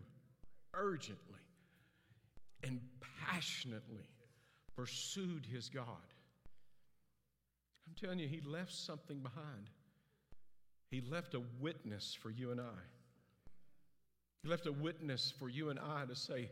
urgently 0.72 1.40
and 2.62 2.80
passionately 3.26 4.08
pursued 4.76 5.46
his 5.46 5.68
God. 5.68 5.86
I'm 7.86 7.94
telling 8.00 8.18
you, 8.18 8.28
he 8.28 8.40
left 8.40 8.72
something 8.72 9.20
behind. 9.20 9.70
He 10.90 11.00
left 11.00 11.34
a 11.34 11.42
witness 11.60 12.16
for 12.20 12.30
you 12.30 12.50
and 12.50 12.60
I. 12.60 12.82
He 14.42 14.48
left 14.48 14.66
a 14.66 14.72
witness 14.72 15.32
for 15.38 15.48
you 15.48 15.70
and 15.70 15.78
I 15.78 16.04
to 16.06 16.14
say, 16.14 16.50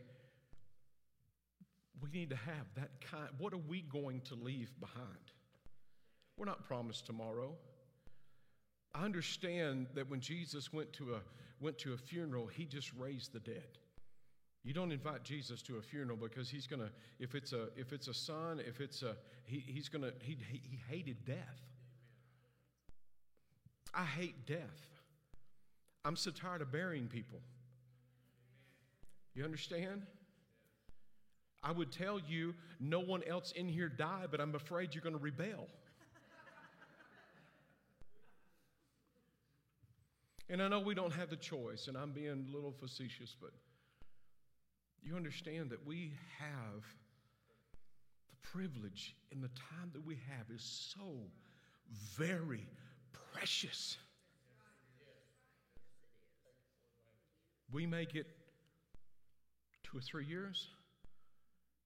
we 2.01 2.09
need 2.09 2.31
to 2.31 2.35
have 2.35 2.65
that 2.75 2.89
kind. 3.01 3.29
What 3.37 3.53
are 3.53 3.61
we 3.69 3.81
going 3.83 4.21
to 4.21 4.35
leave 4.35 4.71
behind? 4.79 5.31
We're 6.37 6.45
not 6.45 6.65
promised 6.65 7.05
tomorrow. 7.05 7.55
I 8.93 9.05
understand 9.05 9.87
that 9.93 10.09
when 10.09 10.19
Jesus 10.19 10.73
went 10.73 10.91
to 10.93 11.15
a, 11.15 11.19
went 11.59 11.77
to 11.79 11.93
a 11.93 11.97
funeral, 11.97 12.47
he 12.47 12.65
just 12.65 12.91
raised 12.97 13.33
the 13.33 13.39
dead. 13.39 13.77
You 14.63 14.73
don't 14.73 14.91
invite 14.91 15.23
Jesus 15.23 15.61
to 15.63 15.77
a 15.77 15.81
funeral 15.81 16.17
because 16.17 16.49
he's 16.49 16.67
gonna, 16.67 16.89
if 17.19 17.35
it's 17.35 17.51
a, 17.51 17.67
if 17.75 17.91
it's 17.91 18.07
a 18.07 18.13
son, 18.13 18.61
if 18.65 18.79
it's 18.79 19.03
a, 19.03 19.15
he, 19.43 19.59
he's 19.59 19.89
gonna, 19.89 20.11
he, 20.21 20.37
he 20.49 20.79
hated 20.89 21.25
death. 21.25 21.59
I 23.93 24.05
hate 24.05 24.47
death. 24.47 24.89
I'm 26.05 26.15
so 26.15 26.31
tired 26.31 26.61
of 26.61 26.71
burying 26.71 27.07
people. 27.07 27.39
You 29.35 29.43
understand? 29.43 30.03
I 31.63 31.71
would 31.71 31.91
tell 31.91 32.19
you 32.19 32.55
no 32.79 32.99
one 32.99 33.23
else 33.23 33.51
in 33.53 33.69
here 33.69 33.87
died, 33.87 34.27
but 34.31 34.41
I'm 34.41 34.53
afraid 34.53 34.93
you're 34.93 35.03
going 35.03 35.15
to 35.15 35.21
rebel. 35.21 35.67
and 40.49 40.61
I 40.61 40.67
know 40.67 40.81
we 40.81 40.93
don't 40.93 41.13
have 41.13 41.29
the 41.29 41.37
choice, 41.37 41.87
and 41.87 41.97
I'm 41.97 42.11
being 42.11 42.45
a 42.49 42.55
little 42.55 42.73
facetious, 42.73 43.33
but 43.39 43.51
you 45.05 45.15
understand 45.15 45.69
that 45.69 45.85
we 45.85 46.13
have 46.39 46.83
the 48.29 48.47
privilege 48.49 49.15
and 49.31 49.43
the 49.43 49.49
time 49.49 49.91
that 49.93 50.05
we 50.05 50.15
have 50.29 50.49
is 50.53 50.63
so 50.95 51.15
very 52.17 52.67
precious. 53.33 53.97
We 57.71 57.85
may 57.85 58.05
get 58.05 58.27
two 59.83 59.97
or 59.97 60.01
three 60.01 60.25
years, 60.25 60.67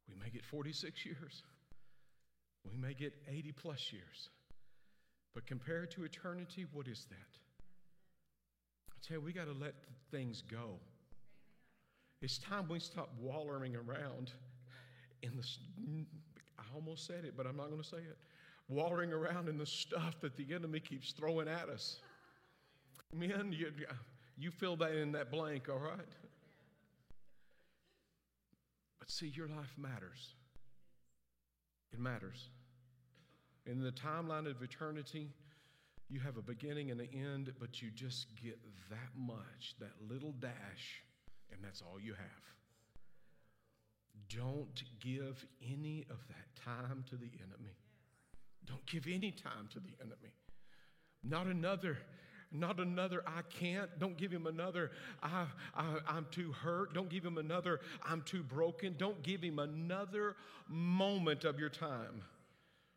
we 0.07 0.15
may 0.15 0.29
get 0.29 0.43
46 0.45 1.05
years, 1.05 1.43
we 2.69 2.77
may 2.77 2.93
get 2.93 3.13
80 3.27 3.51
plus 3.53 3.91
years. 3.91 4.29
But 5.33 5.45
compared 5.45 5.91
to 5.91 6.03
eternity, 6.03 6.65
what 6.73 6.87
is 6.87 7.05
that? 7.09 7.37
I 8.89 8.95
tell 9.07 9.17
you, 9.17 9.21
we 9.21 9.33
got 9.33 9.45
to 9.45 9.53
let 9.53 9.75
things 10.11 10.41
go. 10.41 10.79
It's 12.21 12.37
time 12.39 12.67
we 12.67 12.79
stop 12.79 13.09
wallowing 13.19 13.75
around 13.75 14.31
in 15.21 15.37
the. 15.37 15.45
I 16.57 16.63
almost 16.73 17.05
said 17.05 17.25
it, 17.25 17.35
but 17.37 17.45
I'm 17.45 17.57
not 17.57 17.69
going 17.69 17.81
to 17.81 17.87
say 17.87 17.97
it. 17.97 18.17
Wallowing 18.69 19.13
around 19.13 19.47
in 19.47 19.57
the 19.57 19.65
stuff 19.65 20.19
that 20.21 20.35
the 20.35 20.53
enemy 20.53 20.79
keeps 20.79 21.11
throwing 21.11 21.47
at 21.47 21.69
us. 21.69 21.99
Men, 23.13 23.53
you, 23.57 23.71
you 24.37 24.51
fill 24.51 24.75
that 24.77 24.91
in 24.93 25.11
that 25.13 25.31
blank, 25.31 25.69
all 25.69 25.79
right? 25.79 25.99
But 28.99 29.09
see, 29.09 29.27
your 29.27 29.47
life 29.47 29.73
matters. 29.77 30.33
It 31.93 31.99
matters. 31.99 32.49
In 33.65 33.81
the 33.81 33.91
timeline 33.91 34.49
of 34.49 34.61
eternity, 34.61 35.29
you 36.09 36.19
have 36.19 36.37
a 36.37 36.41
beginning 36.41 36.91
and 36.91 36.99
an 36.99 37.09
end, 37.13 37.53
but 37.59 37.81
you 37.81 37.89
just 37.91 38.27
get 38.41 38.59
that 38.89 39.11
much, 39.15 39.75
that 39.79 39.91
little 40.09 40.33
dash 40.33 41.03
and 41.51 41.63
that's 41.63 41.81
all 41.81 41.99
you 41.99 42.13
have. 42.13 42.47
Don't 44.29 44.83
give 44.99 45.45
any 45.61 46.05
of 46.09 46.17
that 46.27 46.63
time 46.63 47.03
to 47.09 47.15
the 47.15 47.29
enemy. 47.39 47.75
Don't 48.65 48.85
give 48.85 49.07
any 49.07 49.31
time 49.31 49.69
to 49.71 49.79
the 49.79 49.93
enemy. 50.01 50.33
Not 51.23 51.47
another 51.47 51.97
not 52.49 52.79
another 52.79 53.23
I 53.27 53.41
can't. 53.59 53.89
Don't 53.99 54.17
give 54.17 54.31
him 54.31 54.47
another 54.47 54.91
I, 55.21 55.47
I, 55.75 55.97
I'm 56.07 56.27
too 56.31 56.53
hurt. 56.53 56.93
Don't 56.93 57.09
give 57.09 57.25
him 57.25 57.37
another 57.37 57.81
I'm 58.05 58.21
too 58.21 58.43
broken. 58.43 58.95
Don't 58.97 59.21
give 59.21 59.41
him 59.41 59.59
another 59.59 60.35
moment 60.69 61.43
of 61.43 61.59
your 61.59 61.69
time 61.69 62.23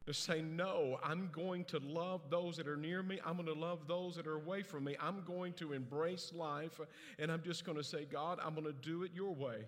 to 0.06 0.14
say, 0.14 0.40
No, 0.40 0.98
I'm 1.02 1.30
going 1.32 1.64
to 1.66 1.78
love 1.78 2.22
those 2.30 2.56
that 2.56 2.66
are 2.66 2.76
near 2.76 3.02
me. 3.02 3.20
I'm 3.24 3.34
going 3.34 3.46
to 3.46 3.60
love 3.60 3.86
those 3.86 4.16
that 4.16 4.26
are 4.26 4.36
away 4.36 4.62
from 4.62 4.84
me. 4.84 4.96
I'm 5.00 5.22
going 5.26 5.52
to 5.54 5.72
embrace 5.72 6.32
life, 6.34 6.80
and 7.18 7.30
I'm 7.30 7.42
just 7.42 7.64
going 7.64 7.78
to 7.78 7.84
say, 7.84 8.06
God, 8.10 8.38
I'm 8.44 8.54
going 8.54 8.66
to 8.66 8.72
do 8.72 9.02
it 9.02 9.10
your 9.14 9.34
way. 9.34 9.64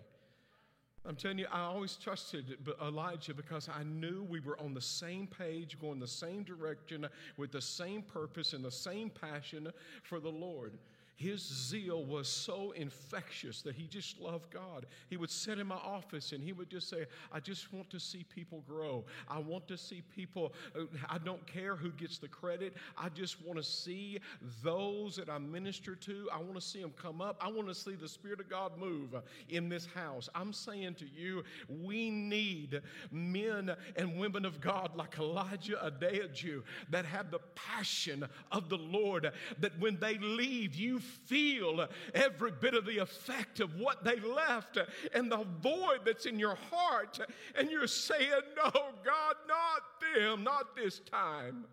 I'm 1.05 1.17
telling 1.17 1.39
you, 1.39 1.47
I 1.51 1.63
always 1.63 1.97
trusted 1.97 2.57
Elijah 2.81 3.35
because 3.35 3.69
I 3.69 3.83
knew 3.83 4.23
we 4.23 4.39
were 4.39 4.59
on 4.61 4.73
the 4.73 4.81
same 4.81 5.27
page, 5.27 5.77
going 5.81 5.99
the 5.99 6.07
same 6.07 6.45
direction, 6.45 7.09
with 7.37 7.51
the 7.51 7.61
same 7.61 8.03
purpose 8.03 8.53
and 8.53 8.65
the 8.65 8.71
same 8.71 9.11
passion 9.11 9.73
for 10.05 10.21
the 10.21 10.29
Lord. 10.29 10.79
His 11.23 11.41
zeal 11.41 12.05
was 12.05 12.27
so 12.27 12.73
infectious 12.73 13.63
that 13.63 13.77
he 13.77 13.87
just 13.87 14.19
loved 14.19 14.51
God. 14.51 14.87
He 15.09 15.17
would 15.17 15.31
sit 15.31 15.61
in 15.61 15.69
my 15.69 15.77
office 15.77 16.33
and 16.33 16.43
he 16.43 16.53
would 16.53 16.69
just 16.69 16.89
say, 16.89 17.07
I 17.31 17.39
just 17.39 17.73
want 17.73 17.89
to 17.91 18.01
see 18.01 18.25
people 18.25 18.65
grow. 18.67 19.05
I 19.29 19.39
want 19.39 19.69
to 19.69 19.79
see 19.79 20.03
people, 20.17 20.53
uh, 20.77 20.87
I 21.09 21.19
don't 21.19 21.47
care 21.47 21.77
who 21.77 21.93
gets 21.93 22.19
the 22.19 22.27
credit. 22.27 22.75
I 22.99 23.09
just 23.09 23.41
want 23.41 23.57
to 23.57 23.63
see 23.63 24.19
those 24.65 25.15
that 25.15 25.31
I 25.31 25.39
minister 25.39 25.95
to. 25.95 26.29
I 26.33 26.39
want 26.39 26.57
to 26.57 26.61
see 26.61 26.81
them 26.81 26.93
come 27.01 27.21
up. 27.21 27.37
I 27.41 27.49
want 27.49 27.69
to 27.69 27.75
see 27.75 27.95
the 27.95 28.09
Spirit 28.09 28.41
of 28.41 28.49
God 28.49 28.77
move 28.77 29.15
in 29.49 29.69
this 29.69 29.87
house. 29.87 30.29
I'm 30.35 30.53
saying 30.53 30.97
to 30.97 31.07
you, 31.07 31.45
we 31.69 32.11
need 32.11 32.83
men 33.13 33.77
and 33.95 34.19
women 34.19 34.45
of 34.45 34.61
God 34.61 34.97
like 34.97 35.19
Elijah 35.19 35.79
Adeaju 35.85 36.65
that 36.91 37.05
have 37.05 37.31
the 37.31 37.39
passion 37.55 38.27
of 38.51 38.69
the 38.69 38.79
Lord, 38.79 39.31
that 39.61 39.79
when 39.79 40.01
they 40.01 40.19
leave, 40.19 40.75
you 40.75 40.99
feel 41.27 41.89
every 42.15 42.51
bit 42.51 42.75
of 42.75 42.87
the 42.87 42.99
effect 42.99 43.61
of 43.61 43.77
what 43.77 44.05
they 44.05 44.19
left 44.21 44.79
and 45.15 45.31
the 45.31 45.45
void 45.61 46.01
that's 46.05 46.27
in 46.27 46.39
your 46.39 46.57
heart. 46.71 47.19
And 47.57 47.71
you're 47.71 47.87
saying, 47.87 48.31
No, 48.57 48.71
God, 48.73 49.37
not 49.47 50.15
them, 50.15 50.45
not 50.45 50.75
this 50.77 51.01
time. 51.01 51.65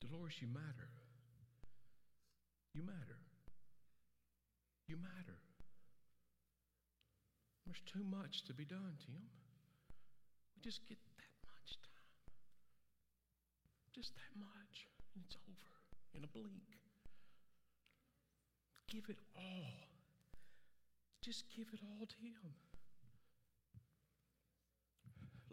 Dolores, 0.00 0.34
you 0.40 0.48
matter. 0.48 0.90
You 2.74 2.82
matter. 2.82 3.18
You 4.88 4.96
matter. 4.96 5.38
There's 7.66 7.80
too 7.86 8.04
much 8.04 8.44
to 8.44 8.52
be 8.52 8.64
done, 8.64 8.98
Tim. 9.06 9.22
We 10.56 10.62
just 10.62 10.86
get 10.88 10.98
just 14.02 14.16
that 14.16 14.34
much, 14.36 14.88
and 15.14 15.22
it's 15.24 15.36
over 15.48 16.18
in 16.18 16.24
a 16.24 16.26
blink. 16.26 16.48
Give 18.88 19.04
it 19.08 19.18
all. 19.36 19.86
Just 21.24 21.44
give 21.56 21.68
it 21.72 21.78
all 21.84 22.04
to 22.06 22.16
Him. 22.16 22.52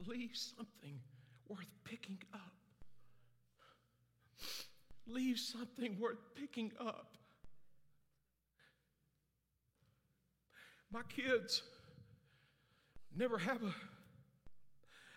Leave 0.07 0.31
something 0.33 0.99
worth 1.47 1.69
picking 1.83 2.17
up. 2.33 2.55
Leave 5.05 5.37
something 5.37 5.99
worth 5.99 6.17
picking 6.33 6.71
up. 6.79 7.17
My 10.91 11.01
kids 11.03 11.61
never 13.15 13.37
have 13.37 13.61
a 13.61 13.75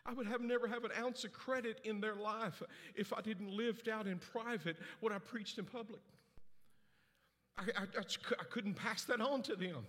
I 0.04 0.12
would 0.12 0.26
have 0.26 0.40
never 0.40 0.66
have 0.66 0.84
an 0.84 0.90
ounce 0.98 1.24
of 1.24 1.32
credit 1.32 1.80
in 1.84 2.00
their 2.00 2.16
life 2.16 2.62
if 2.94 3.12
I 3.12 3.20
didn't 3.20 3.50
lived 3.50 3.88
out 3.88 4.06
in 4.06 4.18
private 4.18 4.76
what 5.00 5.12
I 5.12 5.18
preached 5.18 5.58
in 5.58 5.64
public. 5.64 6.00
I, 7.56 7.62
I, 7.76 8.00
I 8.00 8.44
couldn't 8.50 8.74
pass 8.74 9.04
that 9.04 9.20
on 9.20 9.42
to 9.42 9.54
them. 9.54 9.86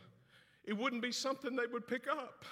It 0.65 0.73
wouldn't 0.73 1.01
be 1.01 1.11
something 1.11 1.55
they 1.55 1.65
would 1.65 1.87
pick 1.87 2.07
up. 2.07 2.45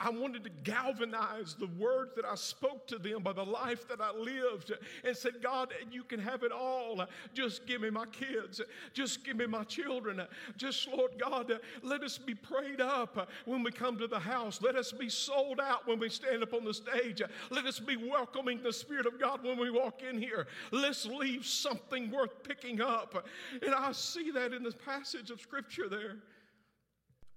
I 0.00 0.10
wanted 0.10 0.44
to 0.44 0.50
galvanize 0.62 1.56
the 1.58 1.66
words 1.76 2.12
that 2.14 2.24
I 2.24 2.36
spoke 2.36 2.86
to 2.86 2.98
them 2.98 3.22
by 3.24 3.32
the 3.32 3.44
life 3.44 3.88
that 3.88 4.00
I 4.00 4.12
lived 4.12 4.72
and 5.04 5.16
said, 5.16 5.42
God, 5.42 5.72
you 5.90 6.04
can 6.04 6.20
have 6.20 6.44
it 6.44 6.52
all. 6.52 7.04
Just 7.34 7.66
give 7.66 7.80
me 7.80 7.90
my 7.90 8.06
kids. 8.06 8.60
Just 8.92 9.24
give 9.24 9.36
me 9.36 9.46
my 9.46 9.64
children. 9.64 10.22
Just, 10.56 10.86
Lord 10.86 11.12
God, 11.18 11.52
let 11.82 12.04
us 12.04 12.16
be 12.16 12.34
prayed 12.34 12.80
up 12.80 13.28
when 13.44 13.64
we 13.64 13.72
come 13.72 13.98
to 13.98 14.06
the 14.06 14.20
house. 14.20 14.62
Let 14.62 14.76
us 14.76 14.92
be 14.92 15.08
sold 15.08 15.58
out 15.58 15.88
when 15.88 15.98
we 15.98 16.08
stand 16.10 16.44
up 16.44 16.54
on 16.54 16.64
the 16.64 16.74
stage. 16.74 17.20
Let 17.50 17.66
us 17.66 17.80
be 17.80 17.96
welcoming 17.96 18.62
the 18.62 18.72
Spirit 18.72 19.06
of 19.06 19.18
God 19.18 19.42
when 19.42 19.58
we 19.58 19.70
walk 19.70 20.02
in 20.08 20.16
here. 20.16 20.46
Let's 20.70 21.06
leave 21.06 21.44
something 21.44 22.12
worth 22.12 22.44
picking 22.44 22.80
up. 22.80 23.26
And 23.62 23.74
I 23.74 23.90
see 23.90 24.30
that 24.30 24.52
in 24.52 24.62
this 24.62 24.76
passage 24.76 25.30
of 25.30 25.40
Scripture 25.40 25.88
there 25.88 26.18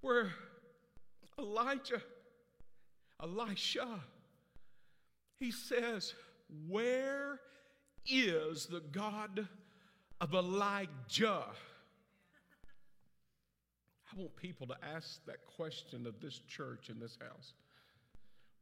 where 0.01 0.31
Elijah 1.39 2.01
Elisha. 3.21 3.99
He 5.39 5.51
says, 5.51 6.13
Where 6.67 7.39
is 8.05 8.65
the 8.65 8.81
God 8.91 9.47
of 10.19 10.33
Elijah? 10.33 11.45
I 14.13 14.19
want 14.19 14.35
people 14.35 14.67
to 14.67 14.75
ask 14.95 15.25
that 15.25 15.45
question 15.55 16.05
of 16.05 16.19
this 16.19 16.39
church 16.47 16.89
in 16.89 16.99
this 16.99 17.17
house. 17.21 17.53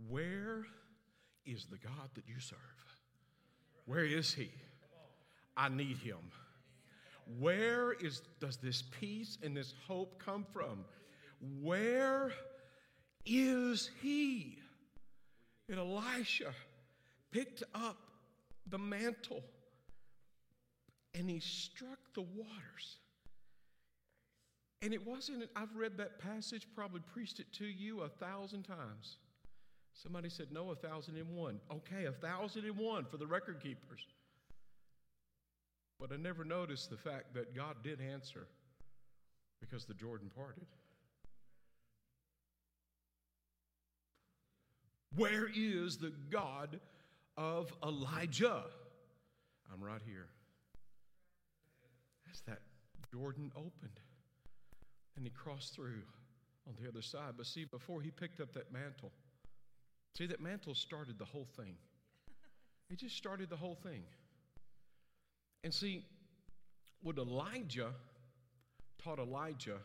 Where 0.08 0.66
is 1.46 1.66
the 1.66 1.78
God 1.78 2.10
that 2.14 2.24
you 2.28 2.40
serve? 2.40 2.58
Where 3.86 4.06
is 4.06 4.34
he? 4.34 4.52
I 5.58 5.70
need 5.70 5.98
him. 5.98 6.32
Where 7.40 7.94
is 7.94 8.22
does 8.40 8.58
this 8.58 8.84
peace 9.00 9.38
and 9.44 9.58
this 9.58 9.74
hope 9.88 10.24
come 10.24 10.46
from? 10.52 10.86
Where 11.62 12.32
is 13.26 13.90
he? 14.02 14.60
And 15.70 15.80
Elisha 15.80 16.54
picked 17.32 17.64
up 17.76 17.98
the 18.68 18.78
mantle 18.78 19.44
and 21.14 21.30
he 21.30 21.40
struck 21.40 22.00
the 22.16 22.22
waters. 22.22 22.98
And 24.82 24.94
it 24.94 25.06
wasn't, 25.06 25.44
I've 25.56 25.76
read 25.76 25.98
that 25.98 26.20
passage, 26.20 26.68
probably 26.74 27.02
preached 27.14 27.40
it 27.40 27.52
to 27.54 27.66
you 27.66 28.02
a 28.02 28.10
thousand 28.10 28.64
times. 28.64 29.18
Somebody 29.94 30.30
said, 30.30 30.48
no, 30.52 30.72
a 30.72 30.76
thousand 30.76 31.18
and 31.18 31.36
one. 31.36 31.60
Okay, 31.72 32.06
a 32.06 32.12
thousand 32.12 32.66
and 32.66 32.78
one 32.78 33.06
for 33.06 33.18
the 33.18 33.28
record 33.28 33.60
keepers. 33.62 34.00
But 36.00 36.14
I 36.14 36.16
never 36.16 36.46
noticed 36.46 36.90
the 36.90 36.98
fact 36.98 37.34
that 37.34 37.54
God 37.54 37.76
did 37.84 38.00
answer 38.00 38.48
because 39.60 39.84
the 39.84 39.94
Jordan 39.94 40.32
parted. 40.34 40.66
Where 45.16 45.50
is 45.54 45.98
the 45.98 46.14
God 46.30 46.80
of 47.38 47.74
Elijah? 47.84 48.64
I'm 49.72 49.84
right 49.84 50.02
here. 50.06 50.28
As 52.32 52.42
that 52.42 52.60
Jordan 53.12 53.52
opened 53.56 54.00
and 55.16 55.26
he 55.26 55.32
crossed 55.32 55.76
through 55.76 56.04
on 56.68 56.76
the 56.82 56.88
other 56.88 57.02
side. 57.02 57.34
But 57.38 57.46
see, 57.46 57.66
before 57.66 58.02
he 58.02 58.12
picked 58.12 58.40
up 58.40 58.54
that 58.54 58.72
mantle, 58.72 59.12
see, 60.18 60.28
that 60.28 60.42
mantle 60.42 60.76
started 60.76 61.18
the 61.18 61.26
whole 61.26 61.48
thing. 61.58 61.76
It 62.90 63.00
just 63.00 63.18
started 63.18 63.50
the 63.50 63.56
whole 63.56 63.76
thing. 63.76 64.04
And 65.64 65.74
see, 65.74 66.06
what 67.02 67.18
Elijah 67.18 67.92
taught 69.04 69.20
Elijah 69.20 69.78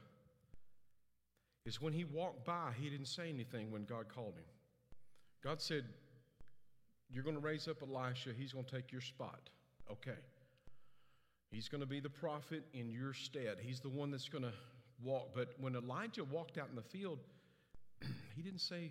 is 1.67 1.81
when 1.81 1.93
he 1.93 2.05
walked 2.05 2.45
by, 2.45 2.73
he 2.79 2.91
didn't 2.91 3.09
say 3.09 3.29
anything 3.29 3.71
when 3.71 3.85
God 3.85 4.07
called 4.09 4.35
him. 4.37 4.45
God 5.45 5.61
said, 5.61 5.85
You're 7.13 7.23
going 7.23 7.37
to 7.37 7.43
raise 7.43 7.69
up 7.69 7.83
Elisha. 7.83 8.31
He's 8.37 8.53
going 8.53 8.65
to 8.65 8.75
take 8.75 8.91
your 8.91 9.03
spot. 9.03 9.51
Okay. 9.91 10.19
He's 11.51 11.69
going 11.69 11.83
to 11.83 11.87
be 11.87 12.01
the 12.01 12.11
prophet 12.11 12.65
in 12.73 12.91
your 12.91 13.13
stead. 13.13 13.59
He's 13.61 13.79
the 13.79 13.91
one 13.91 14.11
that's 14.11 14.29
going 14.29 14.43
to 14.43 14.53
walk. 15.03 15.29
But 15.35 15.55
when 15.61 15.77
Elijah 15.77 16.25
walked 16.25 16.59
out 16.59 16.69
in 16.71 16.75
the 16.75 16.83
field, 16.83 17.21
he 18.35 18.43
didn't 18.43 18.63
say, 18.63 18.91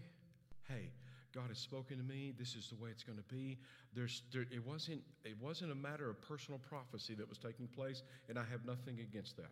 Hey, 0.69 0.91
God 1.33 1.45
has 1.47 1.57
spoken 1.57 1.97
to 1.97 2.03
me. 2.03 2.31
This 2.37 2.53
is 2.53 2.69
the 2.69 2.75
way 2.75 2.91
it's 2.91 3.03
going 3.03 3.17
to 3.17 3.35
be. 3.35 3.57
There's, 3.95 4.21
there, 4.31 4.45
it, 4.51 4.63
wasn't, 4.65 5.01
it 5.25 5.35
wasn't 5.41 5.71
a 5.71 5.75
matter 5.75 6.09
of 6.09 6.21
personal 6.21 6.59
prophecy 6.59 7.15
that 7.15 7.27
was 7.27 7.39
taking 7.39 7.67
place, 7.67 8.03
and 8.29 8.37
I 8.37 8.43
have 8.51 8.65
nothing 8.65 8.99
against 8.99 9.37
that. 9.37 9.51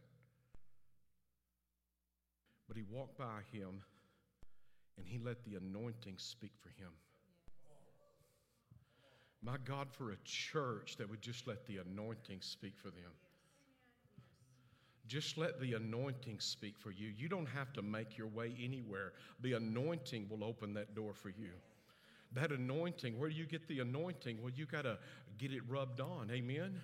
But 2.67 2.77
he 2.77 2.83
walked 2.83 3.17
by 3.17 3.41
him 3.51 3.81
and 4.97 5.07
he 5.07 5.17
let 5.17 5.43
the 5.43 5.55
anointing 5.55 6.15
speak 6.17 6.53
for 6.59 6.69
him. 6.69 6.91
My 9.43 9.57
God, 9.65 9.87
for 9.91 10.11
a 10.11 10.17
church 10.23 10.97
that 10.97 11.09
would 11.09 11.21
just 11.21 11.47
let 11.47 11.65
the 11.65 11.77
anointing 11.77 12.41
speak 12.41 12.77
for 12.77 12.89
them. 12.89 13.11
Just 15.07 15.37
let 15.37 15.59
the 15.59 15.73
anointing 15.73 16.39
speak 16.39 16.75
for 16.77 16.91
you. 16.91 17.09
You 17.17 17.27
don't 17.27 17.47
have 17.47 17.73
to 17.73 17.81
make 17.81 18.17
your 18.17 18.27
way 18.27 18.55
anywhere. 18.63 19.13
The 19.41 19.53
anointing 19.53 20.27
will 20.29 20.43
open 20.43 20.73
that 20.75 20.95
door 20.95 21.13
for 21.13 21.29
you. 21.29 21.51
That 22.33 22.51
anointing, 22.51 23.19
where 23.19 23.29
do 23.29 23.35
you 23.35 23.45
get 23.45 23.67
the 23.67 23.79
anointing? 23.79 24.41
Well, 24.41 24.53
you 24.55 24.65
got 24.65 24.83
to 24.83 24.97
get 25.37 25.51
it 25.51 25.61
rubbed 25.67 26.01
on. 26.01 26.29
Amen. 26.31 26.79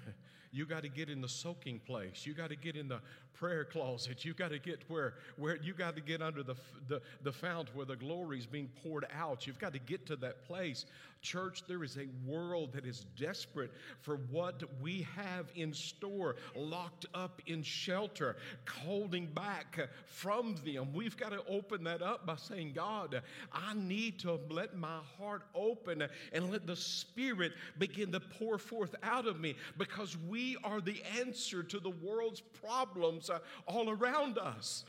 You 0.52 0.66
got 0.66 0.84
to 0.84 0.90
get 0.90 1.10
in 1.10 1.22
the 1.22 1.30
soaking 1.30 1.80
place. 1.80 2.26
You 2.26 2.34
got 2.34 2.50
to 2.50 2.56
get 2.56 2.76
in 2.76 2.88
the 2.88 3.00
prayer 3.34 3.66
closet. 3.66 4.26
You 4.26 4.34
got 4.34 4.50
to 4.50 4.60
get 4.60 4.80
where, 4.88 5.16
where 5.38 5.58
you 5.58 5.74
got 5.74 5.96
to 5.96 6.02
get 6.02 6.22
under 6.22 6.42
the, 6.42 6.56
the, 6.88 7.02
the 7.22 7.32
fount 7.32 7.76
where 7.76 7.86
the 7.86 7.96
glory 7.96 8.40
is 8.40 8.46
being 8.46 8.70
poured 8.82 9.06
out. 9.14 9.46
You've 9.46 9.60
got 9.60 9.74
to 9.74 9.80
get 9.80 10.06
to 10.08 10.16
that 10.18 10.46
place. 10.46 10.86
Church, 11.22 11.64
there 11.68 11.84
is 11.84 11.98
a 11.98 12.08
world 12.26 12.74
that 12.74 12.86
is 12.86 13.06
desperate 13.18 13.72
for 14.02 14.18
what 14.32 14.64
we 14.82 15.08
have 15.16 15.52
in 15.56 15.74
store, 15.74 16.36
locked 16.56 17.06
up 17.14 17.42
in 17.48 17.64
shelter, 17.64 18.38
holding 18.84 19.26
back 19.28 19.90
from 20.06 20.56
them. 20.64 20.94
We've 20.94 21.18
got 21.18 21.32
to 21.32 21.44
open 21.48 21.84
that 21.84 22.02
up 22.02 22.26
by 22.26 22.36
saying, 22.36 22.74
God, 22.74 23.22
I 23.52 23.74
need 23.74 24.20
to 24.20 24.40
let 24.50 24.78
my 24.78 25.00
heart 25.20 25.44
open 25.54 26.04
and 26.34 26.52
let 26.52 26.66
the 26.66 26.76
Spirit 26.76 27.52
begin 27.78 28.12
to 28.12 28.20
pour 28.20 28.47
forth 28.58 28.96
out 29.04 29.28
of 29.28 29.40
me 29.40 29.56
because 29.78 30.18
we 30.28 30.56
are 30.64 30.80
the 30.80 31.02
answer 31.20 31.62
to 31.64 31.80
the 31.80 31.90
world's 31.90 32.40
problems 32.40 33.30
uh, 33.30 33.40
all 33.68 33.90
around 33.90 34.38
us. 34.38 34.86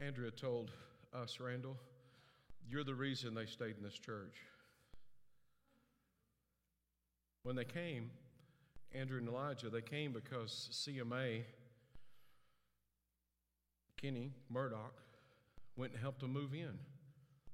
Andrea 0.00 0.30
told 0.30 0.70
us, 1.14 1.38
Randall, 1.40 1.76
you're 2.68 2.84
the 2.84 2.94
reason 2.94 3.34
they 3.34 3.46
stayed 3.46 3.76
in 3.76 3.82
this 3.82 3.98
church. 3.98 4.34
When 7.42 7.56
they 7.56 7.64
came, 7.64 8.10
Andrew 8.94 9.18
and 9.18 9.28
Elijah, 9.28 9.70
they 9.70 9.82
came 9.82 10.12
because 10.12 10.68
CMA, 10.72 11.42
Kenny 14.00 14.32
Murdoch, 14.48 14.94
went 15.76 15.92
and 15.92 16.00
helped 16.00 16.20
them 16.20 16.32
move 16.32 16.54
in 16.54 16.78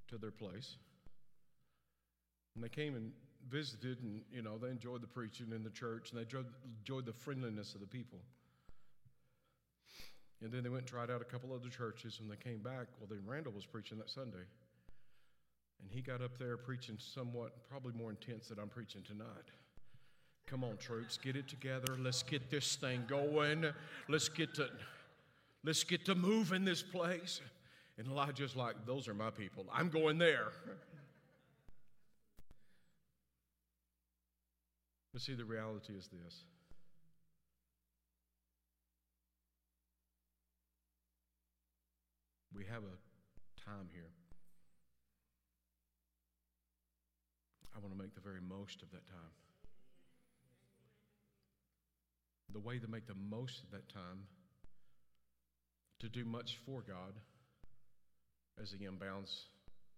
to 0.09 0.19
their 0.19 0.31
place. 0.31 0.77
And 2.55 2.65
they 2.65 2.69
came 2.69 2.95
and 2.95 3.13
visited, 3.49 4.03
and 4.03 4.23
you 4.31 4.43
know, 4.43 4.59
they 4.59 4.69
enjoyed 4.69 5.03
the 5.03 5.07
preaching 5.07 5.53
in 5.55 5.63
the 5.63 5.71
church, 5.71 6.11
and 6.11 6.19
they 6.19 6.39
enjoyed 6.81 7.07
the 7.07 7.13
friendliness 7.13 7.75
of 7.75 7.81
the 7.81 7.87
people. 7.87 8.19
And 10.43 10.53
then 10.53 10.63
they 10.63 10.69
went 10.69 10.83
and 10.83 10.89
tried 10.89 11.11
out 11.11 11.23
a 11.23 11.25
couple 11.25 11.53
other 11.55 11.69
churches, 11.69 12.19
and 12.21 12.31
they 12.31 12.37
came 12.37 12.59
back. 12.59 12.87
Well, 12.99 13.09
then 13.09 13.23
Randall 13.27 13.53
was 13.53 13.65
preaching 13.65 13.99
that 13.99 14.11
Sunday. 14.11 14.45
And 15.83 15.91
he 15.91 16.01
got 16.01 16.23
up 16.23 16.39
there 16.39 16.57
preaching 16.57 16.97
somewhat, 16.99 17.69
probably 17.69 17.93
more 17.93 18.11
intense 18.11 18.49
than 18.49 18.59
I'm 18.59 18.69
preaching 18.69 19.03
tonight. 19.03 19.51
Come 20.47 20.63
on, 20.63 20.77
troops, 20.77 21.19
get 21.19 21.37
it 21.37 21.49
together. 21.49 21.97
Let's 21.99 22.23
get 22.23 22.51
this 22.51 22.77
thing 22.77 23.05
going. 23.09 23.67
Let's 24.09 24.29
get 24.29 24.55
to, 24.55 24.69
let's 25.65 25.85
get 25.85 26.05
to 26.07 26.15
move 26.15 26.53
in 26.53 26.65
this 26.65 26.83
place. 26.83 27.41
And 27.99 28.07
Elijah's 28.07 28.55
like, 28.55 28.85
those 28.87 29.09
are 29.09 29.15
my 29.15 29.31
people. 29.31 29.67
I'm 29.73 29.91
going 29.91 30.19
there. 30.19 30.49
But 35.13 35.23
see, 35.23 35.33
the 35.33 35.47
reality 35.47 35.95
is 35.95 36.09
this 36.09 36.45
We 42.55 42.65
have 42.67 42.83
a 42.83 43.65
time 43.65 43.89
here. 43.95 44.11
I 47.75 47.79
want 47.79 47.95
to 47.95 47.99
make 47.99 48.15
the 48.15 48.21
very 48.21 48.43
most 48.43 48.83
of 48.83 48.91
that 48.91 49.07
time. 49.09 49.33
The 52.53 52.61
way 52.61 52.79
to 52.79 52.87
make 52.87 53.07
the 53.07 53.15
most 53.15 53.63
of 53.63 53.71
that 53.71 53.89
time, 53.89 54.27
to 56.01 56.11
do 56.11 56.27
much 56.27 56.59
for 56.67 56.83
God, 56.83 57.15
as 58.61 58.73
the 58.73 58.83
E.M. 58.83 58.97
Bounds 59.01 59.47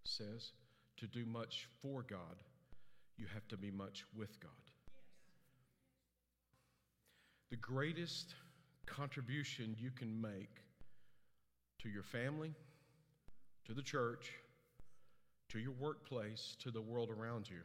says, 0.03 0.51
to 0.97 1.07
do 1.07 1.25
much 1.25 1.67
for 1.81 2.03
God, 2.03 2.43
you 3.17 3.25
have 3.33 3.47
to 3.49 3.57
be 3.57 3.71
much 3.71 4.05
with 4.15 4.39
God. 4.39 4.51
The 7.49 7.57
greatest 7.57 8.35
contribution 8.85 9.75
you 9.79 9.91
can 9.91 10.21
make 10.21 10.49
to 11.79 11.89
your 11.89 12.03
family, 12.03 12.53
to 13.65 13.73
the 13.73 13.81
church, 13.81 14.31
to 15.49 15.59
your 15.59 15.71
workplace, 15.71 16.55
to 16.61 16.71
the 16.71 16.81
world 16.81 17.09
around 17.09 17.49
you 17.49 17.61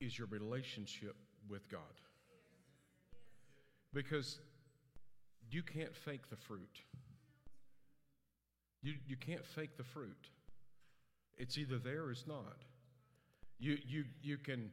is 0.00 0.18
your 0.18 0.26
relationship 0.28 1.14
with 1.48 1.68
God. 1.70 1.80
Because 3.94 4.38
you 5.50 5.62
can't 5.62 5.94
fake 5.94 6.28
the 6.30 6.36
fruit. 6.36 6.80
You, 8.82 8.94
you 9.06 9.16
can't 9.16 9.44
fake 9.44 9.76
the 9.76 9.84
fruit. 9.84 10.28
It's 11.38 11.56
either 11.56 11.78
there 11.78 12.02
or 12.02 12.10
it's 12.10 12.26
not. 12.26 12.56
You, 13.58 13.78
you, 13.86 14.04
you, 14.22 14.36
can, 14.36 14.70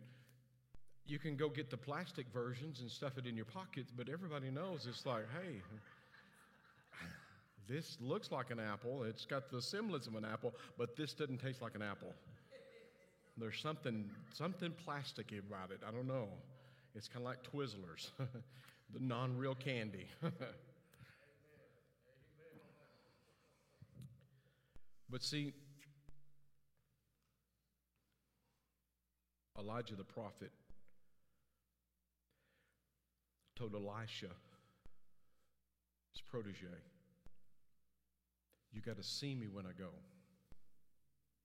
you 1.06 1.20
can 1.20 1.36
go 1.36 1.48
get 1.48 1.70
the 1.70 1.78
plastic 1.78 2.26
versions 2.34 2.82
and 2.82 2.90
stuff 2.90 3.18
it 3.18 3.26
in 3.28 3.36
your 3.36 3.46
pockets, 3.46 3.92
but 3.96 4.10
everybody 4.10 4.50
knows 4.50 4.88
it's 4.90 5.06
like, 5.06 5.26
hey, 5.42 5.62
this 7.68 7.98
looks 8.02 8.32
like 8.32 8.50
an 8.50 8.60
apple. 8.60 9.04
It's 9.04 9.26
got 9.26 9.52
the 9.52 9.62
semblance 9.62 10.08
of 10.08 10.16
an 10.16 10.26
apple, 10.26 10.56
but 10.78 10.96
this 10.96 11.14
doesn't 11.14 11.40
taste 11.40 11.62
like 11.62 11.76
an 11.76 11.84
apple. 11.84 12.14
There's 13.38 13.62
something, 13.62 14.10
something 14.34 14.74
plasticky 14.86 15.40
about 15.40 15.72
it. 15.72 15.82
I 15.88 15.92
don't 15.92 16.08
know. 16.08 16.28
It's 16.96 17.08
kind 17.08 17.24
of 17.24 17.30
like 17.30 17.44
Twizzlers, 17.44 18.10
the 18.94 19.00
non 19.00 19.38
real 19.38 19.56
candy. 19.56 20.08
but 25.10 25.24
see, 25.24 25.54
Elijah 29.58 29.96
the 29.96 30.04
prophet 30.04 30.52
told 33.56 33.74
Elisha, 33.76 34.30
his 36.14 36.22
protege, 36.22 36.68
You 38.72 38.82
got 38.82 38.98
to 38.98 39.04
see 39.04 39.36
me 39.36 39.48
when 39.48 39.66
I 39.66 39.72
go 39.78 39.90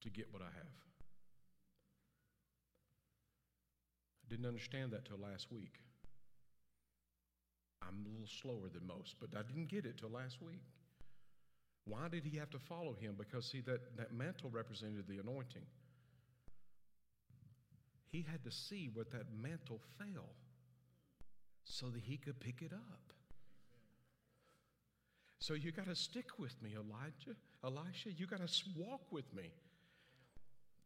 to 0.03 0.11
get 0.11 0.33
what 0.33 0.43
I 0.43 0.47
have. 0.55 0.75
I 4.23 4.31
didn't 4.31 4.47
understand 4.47 4.93
that 4.93 5.07
till 5.07 5.19
last 5.19 5.51
week. 5.51 5.81
I'm 7.83 8.05
a 8.07 8.09
little 8.09 8.27
slower 8.27 8.69
than 8.73 8.87
most, 8.87 9.17
but 9.21 9.31
I 9.37 9.43
didn't 9.43 9.69
get 9.69 9.85
it 9.85 9.99
till 9.99 10.11
last 10.11 10.41
week. 10.41 10.63
Why 11.87 12.09
did 12.09 12.25
he 12.25 12.39
have 12.39 12.51
to 12.51 12.59
follow 12.59 12.95
him? 12.95 13.15
Because, 13.19 13.47
see, 13.47 13.61
that, 13.63 13.97
that 13.97 14.13
mantle 14.13 14.51
represented 14.51 15.07
the 15.07 15.19
anointing. 15.19 15.67
He 18.11 18.25
had 18.31 18.43
to 18.45 18.51
see 18.51 18.91
where 18.93 19.05
that 19.13 19.27
mantle 19.41 19.81
fell 19.99 20.31
so 21.65 21.89
that 21.89 22.03
he 22.03 22.17
could 22.17 22.41
pick 22.41 22.63
it 22.63 22.73
up. 22.73 23.13
So 25.41 25.55
you 25.55 25.73
got 25.73 25.87
to 25.87 25.97
stick 25.97 26.39
with 26.39 26.55
me, 26.63 26.71
Elijah. 26.75 27.37
Elisha, 27.63 28.13
you 28.17 28.27
got 28.27 28.47
to 28.47 28.65
walk 28.77 29.03
with 29.11 29.35
me 29.35 29.51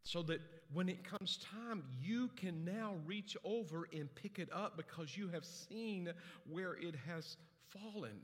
so 0.03 0.21
that 0.23 0.41
when 0.73 0.89
it 0.89 1.03
comes 1.03 1.37
time, 1.37 1.83
you 2.01 2.29
can 2.35 2.65
now 2.65 2.95
reach 3.05 3.37
over 3.43 3.87
and 3.93 4.13
pick 4.15 4.39
it 4.39 4.49
up 4.51 4.75
because 4.75 5.15
you 5.15 5.27
have 5.29 5.45
seen 5.45 6.11
where 6.49 6.73
it 6.73 6.95
has 7.07 7.37
fallen. 7.69 8.19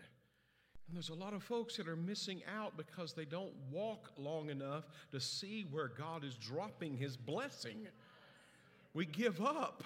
And 0.88 0.96
there's 0.96 1.10
a 1.10 1.16
lot 1.16 1.34
of 1.34 1.44
folks 1.44 1.78
that 1.78 1.88
are 1.88 1.96
missing 1.96 2.42
out 2.58 2.78
because 2.78 3.14
they 3.14 3.26
don't 3.26 3.54
walk 3.72 4.12
long 4.18 4.50
enough 4.50 4.86
to 5.12 5.20
see 5.20 5.66
where 5.72 5.88
God 5.88 6.24
is 6.24 6.36
dropping 6.36 6.98
His 6.98 7.18
blessing. 7.18 7.88
We 8.96 9.06
give 9.06 9.42
up 9.42 9.84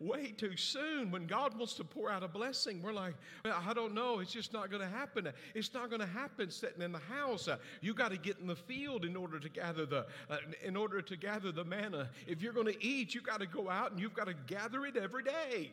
way 0.00 0.32
too 0.34 0.56
soon. 0.56 1.10
When 1.10 1.26
God 1.26 1.56
wants 1.58 1.74
to 1.74 1.84
pour 1.84 2.10
out 2.10 2.22
a 2.22 2.28
blessing, 2.28 2.80
we're 2.80 2.94
like, 2.94 3.14
I 3.44 3.74
don't 3.74 3.92
know, 3.92 4.20
it's 4.20 4.32
just 4.32 4.54
not 4.54 4.70
going 4.70 4.80
to 4.80 4.88
happen. 4.88 5.28
It's 5.54 5.74
not 5.74 5.90
going 5.90 6.00
to 6.00 6.06
happen 6.06 6.50
sitting 6.50 6.80
in 6.80 6.90
the 6.90 6.98
house. 6.98 7.50
You 7.82 7.92
got 7.92 8.12
to 8.12 8.16
get 8.16 8.38
in 8.38 8.46
the 8.46 8.56
field 8.56 9.04
in 9.04 9.14
order 9.14 9.38
to 9.38 9.48
gather 9.50 9.84
the 9.84 10.06
uh, 10.30 10.38
in 10.64 10.74
order 10.74 11.02
to 11.02 11.16
gather 11.18 11.52
the 11.52 11.64
manna. 11.64 12.08
If 12.26 12.40
you're 12.40 12.54
going 12.54 12.72
to 12.72 12.84
eat, 12.84 13.14
you 13.14 13.20
got 13.20 13.40
to 13.40 13.46
go 13.46 13.68
out 13.68 13.90
and 13.90 14.00
you've 14.00 14.14
got 14.14 14.26
to 14.26 14.34
gather 14.46 14.86
it 14.86 14.96
every 14.96 15.22
day. 15.22 15.70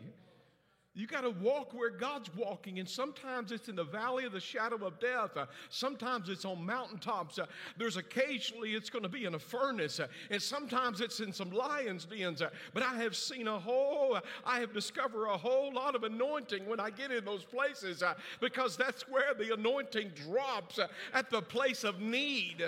You 0.96 1.08
got 1.08 1.22
to 1.22 1.32
walk 1.32 1.74
where 1.74 1.90
God's 1.90 2.30
walking, 2.36 2.78
and 2.78 2.88
sometimes 2.88 3.52
it's 3.52 3.68
in 3.68 3.76
the 3.76 3.84
valley 3.84 4.26
of 4.26 4.32
the 4.32 4.40
shadow 4.40 4.86
of 4.86 5.00
death. 5.00 5.36
Uh, 5.36 5.48
sometimes 5.70 6.30
it's 6.30 6.46
on 6.46 6.64
mountaintops. 6.64 7.40
Uh, 7.40 7.48
there's 7.80 7.98
occasionally 7.98 8.76
it's 8.76 8.92
going 8.92 9.02
to 9.02 9.10
be 9.10 9.26
in 9.26 9.34
a 9.34 9.40
furnace, 9.40 10.00
uh, 10.00 10.08
and 10.30 10.40
sometimes 10.40 11.02
it's 11.02 11.20
in 11.20 11.34
some 11.34 11.50
lions' 11.50 12.06
dens. 12.06 12.44
Uh, 12.44 12.52
but 12.76 12.84
I 12.84 12.96
have 12.98 13.16
seen 13.16 13.48
a 13.48 13.60
whole, 13.60 14.18
uh, 14.18 14.22
I 14.46 14.60
have 14.60 14.72
discovered 14.72 15.26
a 15.26 15.38
whole 15.38 15.74
lot 15.74 15.96
of 15.96 16.04
anointing 16.04 16.68
when 16.68 16.80
I 16.80 16.92
get 16.92 17.12
in 17.12 17.26
those 17.26 17.44
places 17.44 18.04
uh, 18.04 18.14
because 18.40 18.78
that's 18.78 19.10
where 19.10 19.34
the 19.34 19.52
anointing 19.56 20.12
drops 20.28 20.80
at 21.12 21.32
the 21.32 21.42
place 21.42 21.84
of 21.84 22.02
need. 22.02 22.64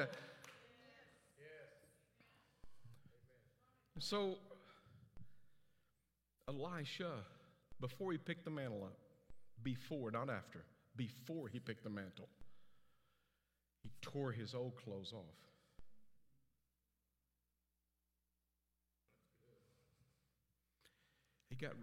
So, 3.99 4.35
Elisha 6.47 7.11
before 7.79 8.11
he 8.11 8.17
picked 8.17 8.45
the 8.45 8.51
mantle 8.51 8.83
up. 8.83 8.97
Before, 9.63 10.11
not 10.11 10.29
after. 10.29 10.63
Before 10.95 11.47
he 11.47 11.59
picked 11.59 11.83
the 11.83 11.89
mantle, 11.89 12.29
he 13.83 13.89
tore 14.01 14.31
his 14.31 14.53
old 14.53 14.75
clothes 14.77 15.11
off. 15.13 15.35
He 21.49 21.55
got, 21.55 21.73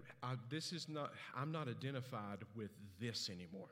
this 0.51 0.73
is 0.73 0.89
not, 0.89 1.13
I'm 1.37 1.53
not 1.53 1.69
identified 1.69 2.39
with 2.55 2.71
this 3.01 3.31
anymore. 3.31 3.69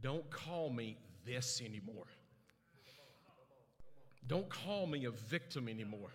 Don't 0.00 0.28
call 0.30 0.70
me 0.70 0.98
this 1.24 1.60
anymore. 1.64 2.06
Don't 4.26 4.48
call 4.48 4.86
me 4.86 5.04
a 5.04 5.10
victim 5.10 5.68
anymore. 5.68 6.10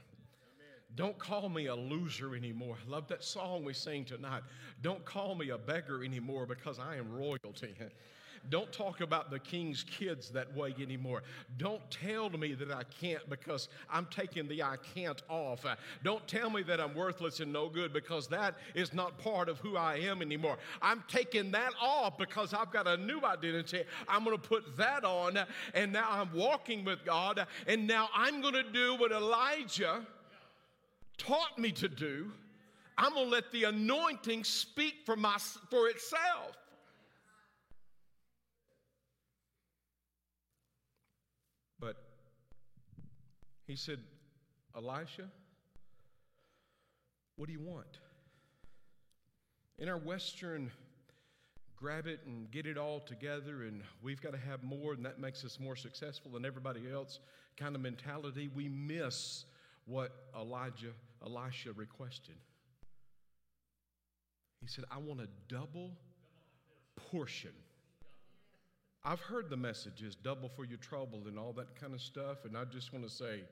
Don't 0.98 1.18
call 1.20 1.48
me 1.48 1.68
a 1.68 1.76
loser 1.76 2.36
anymore. 2.36 2.76
I 2.84 2.90
love 2.90 3.08
that 3.10 3.24
song 3.24 3.64
we 3.64 3.74
sing 3.74 4.04
tonight. 4.04 4.42
Don't 4.82 5.06
call 5.06 5.36
me 5.36 5.50
a 5.52 5.58
beggar 5.58 6.04
anymore 6.04 6.48
because 6.48 6.80
I 6.80 6.96
am 6.96 7.14
royalty. 7.14 7.76
Don't 8.50 8.72
talk 8.72 9.02
about 9.02 9.30
the 9.30 9.40
king's 9.40 9.84
kids 9.84 10.30
that 10.30 10.56
way 10.56 10.74
anymore. 10.82 11.22
Don't 11.58 11.82
tell 11.92 12.30
me 12.32 12.54
that 12.54 12.72
I 12.72 12.84
can't 12.84 13.28
because 13.30 13.68
I'm 13.92 14.08
taking 14.08 14.48
the 14.48 14.64
I 14.64 14.78
can't 14.96 15.22
off. 15.30 15.66
Don't 16.04 16.26
tell 16.28 16.50
me 16.50 16.64
that 16.64 16.80
I'm 16.80 16.96
worthless 16.96 17.42
and 17.42 17.54
no 17.54 17.70
good 17.70 17.94
because 17.94 18.28
that 18.30 18.56
is 18.74 18.94
not 18.94 19.20
part 19.20 19.50
of 19.50 19.60
who 19.60 19.76
I 19.78 19.98
am 19.98 20.22
anymore. 20.22 20.58
I'm 20.82 21.04
taking 21.08 21.52
that 21.52 21.74
off 21.80 22.18
because 22.18 22.54
I've 22.54 22.72
got 22.72 22.88
a 22.88 22.98
new 22.98 23.22
identity. 23.22 23.84
I'm 24.08 24.24
going 24.24 24.38
to 24.38 24.42
put 24.42 24.78
that 24.78 25.04
on, 25.04 25.38
and 25.74 25.92
now 25.92 26.08
I'm 26.10 26.34
walking 26.34 26.86
with 26.86 27.06
God, 27.06 27.46
and 27.68 27.86
now 27.86 28.10
I'm 28.16 28.42
going 28.42 28.56
to 28.56 28.64
do 28.64 28.96
what 28.96 29.12
Elijah 29.12 30.06
taught 31.18 31.58
me 31.58 31.72
to 31.74 31.88
do, 31.88 32.32
I'm 32.98 33.14
going 33.14 33.26
to 33.26 33.32
let 33.32 33.52
the 33.52 33.66
anointing 33.66 34.44
speak 34.44 34.96
for, 35.06 35.16
my, 35.16 35.38
for 35.70 35.88
itself. 35.88 36.58
But 41.80 41.96
he 43.68 43.76
said, 43.76 44.00
Elisha, 44.76 45.30
what 47.36 47.48
do 47.48 47.54
you 47.54 47.62
want? 47.62 48.00
In 49.78 49.90
our 49.90 49.98
Western, 49.98 50.72
grab 51.76 52.08
it 52.08 52.22
and 52.26 52.50
get 52.50 52.66
it 52.66 52.78
all 52.80 53.00
together, 53.00 53.64
and 53.64 53.84
we've 54.02 54.22
got 54.22 54.32
to 54.32 54.40
have 54.40 54.64
more, 54.64 54.94
and 54.94 55.06
that 55.06 55.20
makes 55.20 55.46
us 55.46 55.60
more 55.60 55.76
successful 55.76 56.32
than 56.32 56.46
everybody 56.46 56.92
else 56.92 57.20
kind 57.58 57.76
of 57.76 57.82
mentality, 57.82 58.50
we 58.56 58.70
miss 58.70 59.46
what 59.86 60.12
Elijah, 60.36 60.94
Elisha 61.26 61.72
requested. 61.74 62.36
He 64.62 64.68
said, 64.68 64.86
I 64.92 64.98
want 64.98 65.22
a 65.22 65.28
double 65.48 65.92
portion. 67.12 67.52
I've 69.04 69.22
heard 69.22 69.50
the 69.50 69.58
messages, 69.58 70.16
double 70.16 70.50
for 70.50 70.66
your 70.66 70.80
trouble 70.80 71.24
and 71.28 71.38
all 71.40 71.54
that 71.54 71.80
kind 71.80 71.94
of 71.94 72.02
stuff, 72.02 72.46
and 72.46 72.58
I 72.58 72.66
just 72.66 72.92
want 72.92 73.08
to 73.08 73.12
say, 73.12 73.44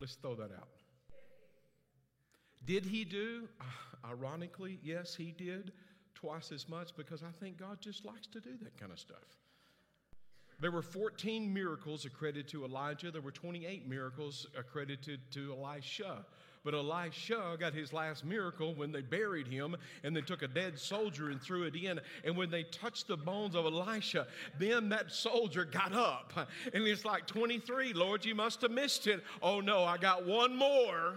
let's 0.00 0.14
throw 0.14 0.34
that 0.34 0.50
out. 0.52 0.68
Did 2.64 2.86
he 2.86 3.04
do? 3.04 3.48
Uh, 3.60 4.08
ironically, 4.08 4.78
yes, 4.82 5.14
he 5.14 5.32
did 5.32 5.72
twice 6.14 6.50
as 6.50 6.68
much 6.68 6.96
because 6.96 7.22
I 7.22 7.30
think 7.38 7.58
God 7.58 7.80
just 7.80 8.04
likes 8.04 8.26
to 8.28 8.40
do 8.40 8.50
that 8.62 8.76
kind 8.78 8.90
of 8.90 8.98
stuff. 8.98 9.18
There 10.60 10.70
were 10.70 10.82
14 10.82 11.52
miracles 11.52 12.04
accredited 12.04 12.48
to 12.48 12.64
Elijah. 12.64 13.10
There 13.10 13.20
were 13.20 13.32
28 13.32 13.88
miracles 13.88 14.46
accredited 14.56 15.20
to 15.32 15.52
Elisha. 15.52 16.24
But 16.64 16.72
Elisha 16.72 17.56
got 17.60 17.74
his 17.74 17.92
last 17.92 18.24
miracle 18.24 18.74
when 18.74 18.90
they 18.90 19.02
buried 19.02 19.46
him 19.46 19.76
and 20.02 20.16
they 20.16 20.22
took 20.22 20.40
a 20.40 20.48
dead 20.48 20.78
soldier 20.78 21.28
and 21.28 21.40
threw 21.40 21.64
it 21.64 21.76
in. 21.76 22.00
And 22.24 22.36
when 22.36 22.50
they 22.50 22.62
touched 22.62 23.06
the 23.06 23.18
bones 23.18 23.54
of 23.54 23.66
Elisha, 23.66 24.26
then 24.58 24.88
that 24.88 25.12
soldier 25.12 25.66
got 25.66 25.92
up. 25.92 26.32
And 26.72 26.84
it's 26.84 27.04
like 27.04 27.26
23, 27.26 27.92
Lord, 27.92 28.24
you 28.24 28.34
must 28.34 28.62
have 28.62 28.70
missed 28.70 29.06
it. 29.06 29.22
Oh 29.42 29.60
no, 29.60 29.84
I 29.84 29.98
got 29.98 30.24
one 30.26 30.56
more. 30.56 31.16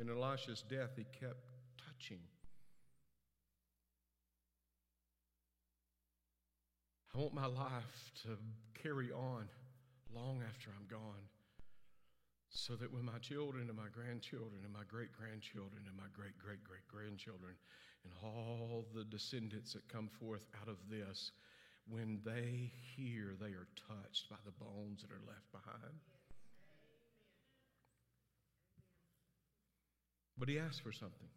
In 0.00 0.08
Elisha's 0.08 0.62
death, 0.62 0.90
he 0.96 1.04
kept 1.20 1.42
touching. 1.76 2.20
I 7.18 7.20
want 7.20 7.34
my 7.34 7.46
life 7.46 8.12
to 8.22 8.38
carry 8.80 9.10
on 9.10 9.48
long 10.14 10.40
after 10.48 10.70
I'm 10.70 10.86
gone 10.86 11.26
so 12.48 12.76
that 12.76 12.92
when 12.92 13.04
my 13.04 13.18
children 13.18 13.66
and 13.66 13.76
my 13.76 13.90
grandchildren 13.92 14.60
and 14.62 14.72
my 14.72 14.84
great 14.86 15.10
grandchildren 15.18 15.82
and 15.88 15.96
my 15.96 16.06
great 16.14 16.38
great 16.38 16.62
great 16.62 16.86
grandchildren 16.86 17.54
and 18.04 18.12
all 18.22 18.86
the 18.94 19.02
descendants 19.02 19.72
that 19.72 19.88
come 19.88 20.08
forth 20.20 20.46
out 20.62 20.68
of 20.68 20.76
this, 20.88 21.32
when 21.90 22.20
they 22.24 22.70
hear, 22.94 23.34
they 23.40 23.50
are 23.50 23.66
touched 23.88 24.30
by 24.30 24.36
the 24.44 24.52
bones 24.52 25.02
that 25.02 25.10
are 25.10 25.26
left 25.26 25.50
behind. 25.50 25.98
But 30.38 30.48
he 30.48 30.60
asked 30.60 30.82
for 30.82 30.92
something. 30.92 31.28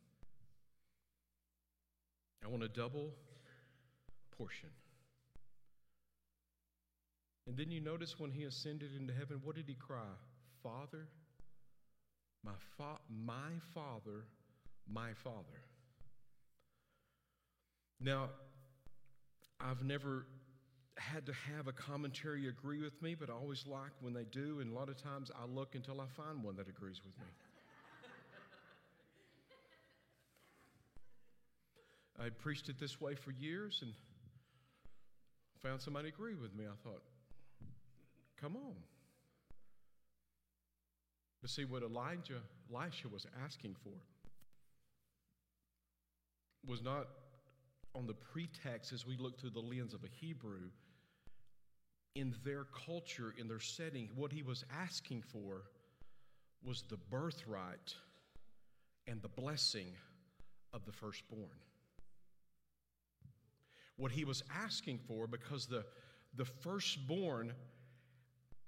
I 2.45 2.49
want 2.49 2.61
a 2.61 2.69
double 2.69 3.15
portion. 4.37 4.69
And 7.47 7.57
then 7.57 7.71
you 7.71 7.81
notice 7.81 8.19
when 8.19 8.31
he 8.31 8.43
ascended 8.43 8.95
into 8.95 9.13
heaven, 9.13 9.41
what 9.43 9.55
did 9.55 9.65
he 9.67 9.73
cry? 9.73 10.13
Father, 10.61 11.07
my, 12.43 12.51
fa- 12.77 13.01
my 13.09 13.51
Father, 13.73 14.25
my 14.87 15.13
Father. 15.13 15.61
Now, 17.99 18.29
I've 19.59 19.83
never 19.83 20.25
had 20.97 21.25
to 21.25 21.33
have 21.33 21.67
a 21.67 21.71
commentary 21.71 22.47
agree 22.47 22.81
with 22.81 23.01
me, 23.01 23.15
but 23.15 23.29
I 23.29 23.33
always 23.33 23.65
like 23.67 23.91
when 24.01 24.13
they 24.13 24.25
do, 24.25 24.59
and 24.59 24.71
a 24.71 24.75
lot 24.75 24.89
of 24.89 24.97
times 25.01 25.31
I 25.35 25.45
look 25.45 25.75
until 25.75 26.01
I 26.01 26.05
find 26.15 26.43
one 26.43 26.55
that 26.57 26.67
agrees 26.67 27.01
with 27.03 27.17
me. 27.17 27.25
I 32.25 32.29
preached 32.29 32.69
it 32.69 32.79
this 32.79 33.01
way 33.01 33.15
for 33.15 33.31
years 33.31 33.79
and 33.81 33.93
found 35.61 35.81
somebody 35.81 36.09
agree 36.09 36.35
with 36.35 36.53
me. 36.55 36.65
I 36.65 36.75
thought, 36.83 37.01
come 38.41 38.55
on. 38.55 38.75
But 41.41 41.49
see 41.49 41.65
what 41.65 41.83
Elijah, 41.83 42.41
Elisha 42.73 43.07
was 43.09 43.25
asking 43.43 43.75
for 43.83 43.93
was 46.65 46.83
not 46.83 47.07
on 47.95 48.05
the 48.05 48.13
pretext 48.13 48.93
as 48.93 49.05
we 49.05 49.17
look 49.17 49.39
through 49.39 49.49
the 49.49 49.59
lens 49.59 49.93
of 49.93 50.03
a 50.03 50.07
Hebrew. 50.07 50.69
In 52.15 52.35
their 52.43 52.65
culture, 52.85 53.33
in 53.37 53.47
their 53.47 53.59
setting, 53.59 54.09
what 54.15 54.31
he 54.31 54.43
was 54.43 54.63
asking 54.71 55.23
for 55.23 55.63
was 56.63 56.83
the 56.89 56.97
birthright 56.97 57.95
and 59.07 59.21
the 59.21 59.29
blessing 59.29 59.87
of 60.73 60.85
the 60.85 60.91
firstborn. 60.91 61.47
What 63.95 64.11
he 64.11 64.25
was 64.25 64.43
asking 64.53 64.99
for, 65.07 65.25
because 65.25 65.65
the, 65.65 65.85
the 66.35 66.45
firstborn 66.45 67.53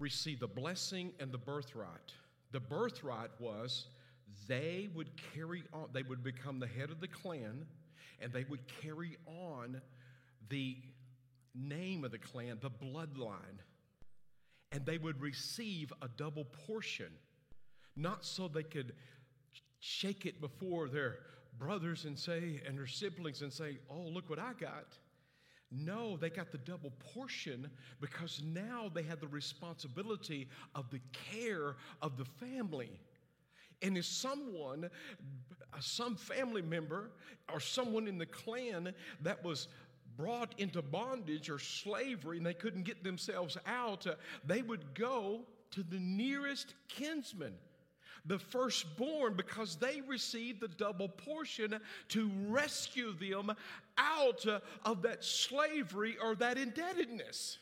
received 0.04 0.42
the 0.42 0.48
blessing 0.48 1.14
and 1.22 1.32
the 1.32 1.38
birthright. 1.38 2.12
The 2.52 2.60
birthright 2.60 3.32
was 3.40 3.88
they 4.48 4.90
would 4.94 5.10
carry 5.34 5.64
on, 5.74 5.88
they 5.94 6.04
would 6.04 6.24
become 6.24 6.60
the 6.60 6.68
head 6.68 6.92
of 6.92 7.00
the 7.00 7.08
clan 7.08 7.66
and 8.22 8.34
they 8.34 8.44
would 8.44 8.60
carry 8.82 9.18
on 9.26 9.82
the 10.50 10.78
name 11.56 12.04
of 12.04 12.12
the 12.12 12.18
clan, 12.18 12.58
the 12.62 12.70
bloodline, 12.70 13.60
and 14.74 14.86
they 14.86 14.98
would 14.98 15.22
receive 15.22 15.94
a 16.02 16.10
double 16.18 16.46
portion, 16.68 17.12
not 17.96 18.26
so 18.26 18.48
they 18.48 18.64
could 18.64 18.94
shake 19.80 20.26
it 20.26 20.42
before 20.42 20.90
their 20.90 21.20
brothers 21.58 22.04
and 22.04 22.20
say, 22.20 22.62
and 22.68 22.78
their 22.78 22.88
siblings 22.88 23.42
and 23.42 23.54
say, 23.54 23.78
Oh, 23.90 24.02
look 24.02 24.30
what 24.30 24.40
I 24.40 24.52
got. 24.60 24.98
No, 25.76 26.18
they 26.18 26.30
got 26.30 26.52
the 26.52 26.60
double 26.60 26.92
portion 27.14 27.70
because 28.00 28.44
now 28.46 28.92
they 28.94 29.02
had 29.02 29.20
the 29.20 29.28
responsibility 29.28 30.48
of 30.76 30.90
the 30.92 31.00
care 31.32 31.76
of 32.02 32.18
the 32.18 32.26
family. 32.26 32.92
And 33.82 33.98
if 33.98 34.06
someone, 34.06 34.86
uh, 34.86 35.78
some 35.80 36.16
family 36.16 36.62
member, 36.62 37.12
or 37.52 37.60
someone 37.60 38.08
in 38.08 38.18
the 38.18 38.26
clan 38.26 38.94
that 39.22 39.44
was 39.44 39.68
brought 40.16 40.54
into 40.60 40.82
bondage 40.82 41.50
or 41.50 41.58
slavery 41.58 42.38
and 42.38 42.46
they 42.46 42.54
couldn't 42.54 42.84
get 42.84 43.04
themselves 43.04 43.58
out, 43.66 44.06
uh, 44.06 44.14
they 44.46 44.62
would 44.62 44.94
go 44.94 45.42
to 45.72 45.82
the 45.82 46.00
nearest 46.00 46.76
kinsman 46.88 47.54
the 48.26 48.40
firstborn 48.40 49.36
because 49.36 49.76
they 49.76 50.02
received 50.08 50.62
the 50.62 50.68
double 50.68 51.10
portion 51.10 51.80
to 52.10 52.32
rescue 52.48 53.14
them 53.14 53.52
out 53.98 54.46
of 54.86 55.02
that 55.02 55.24
slavery 55.24 56.16
or 56.22 56.36
that 56.36 56.58
indebtedness. 56.58 57.60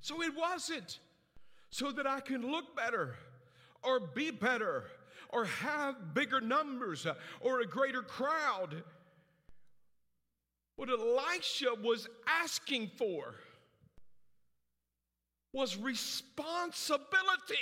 So 0.00 0.22
it 0.22 0.34
wasn't 0.36 0.98
so 1.70 1.90
that 1.92 2.06
I 2.06 2.20
can 2.20 2.42
look 2.42 2.76
better 2.76 3.16
or 3.82 4.00
be 4.00 4.30
better 4.30 4.84
or 5.30 5.46
have 5.46 6.12
bigger 6.12 6.42
numbers 6.42 7.06
or 7.40 7.60
a 7.60 7.66
greater 7.66 8.02
crowd. 8.02 8.82
What 10.76 10.90
Elisha 10.90 11.70
was 11.82 12.06
asking 12.26 12.90
for 12.98 13.34
was 15.54 15.76
responsibility. 15.76 17.54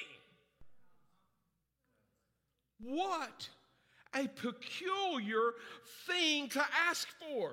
What 2.81 3.49
a 4.15 4.27
peculiar 4.29 5.53
thing 6.07 6.49
to 6.49 6.65
ask 6.89 7.07
for. 7.21 7.53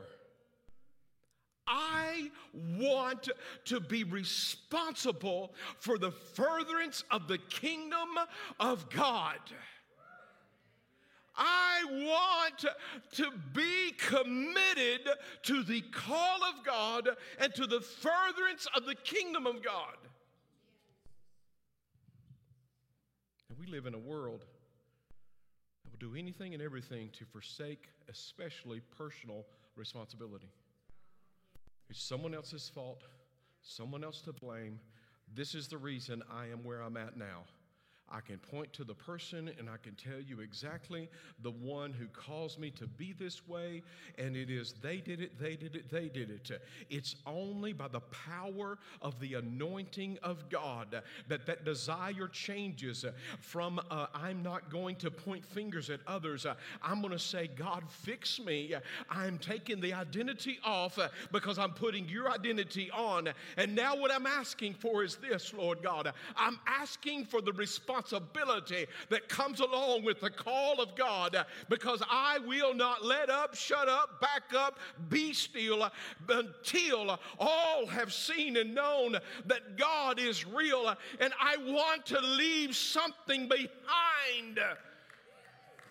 I 1.68 2.32
want 2.80 3.30
to 3.66 3.80
be 3.80 4.04
responsible 4.04 5.54
for 5.78 6.00
the 6.00 6.12
furtherance 6.12 7.04
of 7.12 7.28
the 7.28 7.38
kingdom 7.38 8.10
of 8.60 8.90
God. 8.90 9.38
I 11.36 11.84
want 11.88 12.66
to 13.14 13.32
be 13.54 13.92
committed 13.98 15.10
to 15.44 15.64
the 15.64 15.82
call 15.82 16.44
of 16.44 16.66
God 16.66 17.10
and 17.40 17.54
to 17.56 17.68
the 17.68 17.82
furtherance 17.82 18.68
of 18.76 18.86
the 18.86 18.96
kingdom 18.96 19.46
of 19.46 19.64
God. 19.64 19.96
And 23.50 23.58
we 23.58 23.59
live 23.70 23.86
in 23.86 23.94
a 23.94 24.00
world 24.00 24.46
that 25.84 25.92
will 25.92 26.10
do 26.10 26.18
anything 26.18 26.54
and 26.54 26.64
everything 26.64 27.10
to 27.18 27.26
forsake, 27.26 27.90
especially 28.10 28.82
personal 28.98 29.46
responsibility. 29.76 30.50
It's 31.90 32.02
someone 32.02 32.34
else's 32.34 32.70
fault, 32.70 33.04
someone 33.62 34.04
else 34.04 34.22
to 34.22 34.34
blame. 34.34 34.80
This 35.34 35.56
is 35.56 35.68
the 35.68 35.78
reason 35.78 36.24
I 36.32 36.48
am 36.48 36.64
where 36.64 36.82
I'm 36.82 36.98
at 36.98 37.18
now. 37.18 37.44
I 38.12 38.22
can 38.22 38.38
point 38.38 38.74
to 38.74 38.84
the 38.84 38.94
person 38.94 39.52
and 39.60 39.70
I 39.70 39.78
can 39.78 39.96
tell 39.96 40.20
you 40.20 40.40
exactly 40.40 41.10
the 41.44 41.52
one 41.52 41.94
who 41.94 42.08
caused 42.08 42.60
me 42.60 42.72
to 42.72 42.88
be 42.88 43.14
this 43.14 43.48
way. 43.48 43.84
And 44.18 44.36
it 44.36 44.50
is 44.50 44.74
they 44.82 44.98
did 44.98 45.22
it, 45.22 45.40
they 45.40 45.56
did 45.56 45.76
it, 45.76 45.90
they 45.90 46.10
did 46.10 46.30
it. 46.30 46.62
It's 46.90 47.16
only 47.26 47.74
by 47.74 47.88
the 47.88 48.00
power 48.00 48.78
of 49.02 49.20
the 49.20 49.36
anointing 49.36 50.18
of 50.24 50.50
God 50.50 51.02
that 51.28 51.46
that 51.46 51.66
desire 51.66 52.28
changes 52.32 53.06
from 53.42 53.80
uh, 53.92 54.08
I'm 54.14 54.42
not 54.42 54.72
going 54.72 54.96
to 54.98 55.12
point 55.12 55.46
fingers 55.46 55.90
at 55.90 56.00
others. 56.08 56.46
I'm 56.82 57.02
going 57.02 57.14
to 57.14 57.20
say, 57.20 57.48
God, 57.48 57.84
fix 57.90 58.40
me. 58.40 58.74
I'm 59.10 59.38
taking 59.38 59.80
the 59.80 59.94
identity 59.94 60.60
off 60.66 60.98
because 61.32 61.60
I'm 61.60 61.74
putting 61.74 62.08
your 62.10 62.32
identity 62.32 62.90
on. 62.92 63.30
And 63.58 63.76
now 63.76 63.96
what 63.96 64.12
I'm 64.12 64.26
asking 64.26 64.74
for 64.76 65.04
is 65.04 65.18
this, 65.18 65.54
Lord 65.54 65.84
God. 65.84 66.12
I'm 66.36 66.60
asking 66.68 67.26
for 67.26 67.42
the 67.42 67.54
response 67.54 67.99
responsibility 68.00 68.86
that 69.10 69.28
comes 69.30 69.60
along 69.60 70.04
with 70.04 70.20
the 70.20 70.30
call 70.30 70.82
of 70.82 70.96
God 70.96 71.46
because 71.68 72.02
I 72.10 72.40
will 72.40 72.74
not 72.74 73.04
let 73.04 73.30
up, 73.30 73.56
shut 73.56 73.88
up, 73.88 74.22
back 74.22 74.54
up, 74.56 74.80
be 75.10 75.34
still 75.34 75.90
until 76.28 77.20
all 77.40 77.86
have 77.88 78.14
seen 78.14 78.58
and 78.58 78.74
known 78.74 79.18
that 79.46 79.78
God 79.78 80.20
is 80.20 80.46
real. 80.46 80.96
And 81.20 81.34
I 81.40 81.58
want 81.58 82.06
to 82.08 82.20
leave 82.22 82.76
something 82.76 83.48
behind 83.48 84.60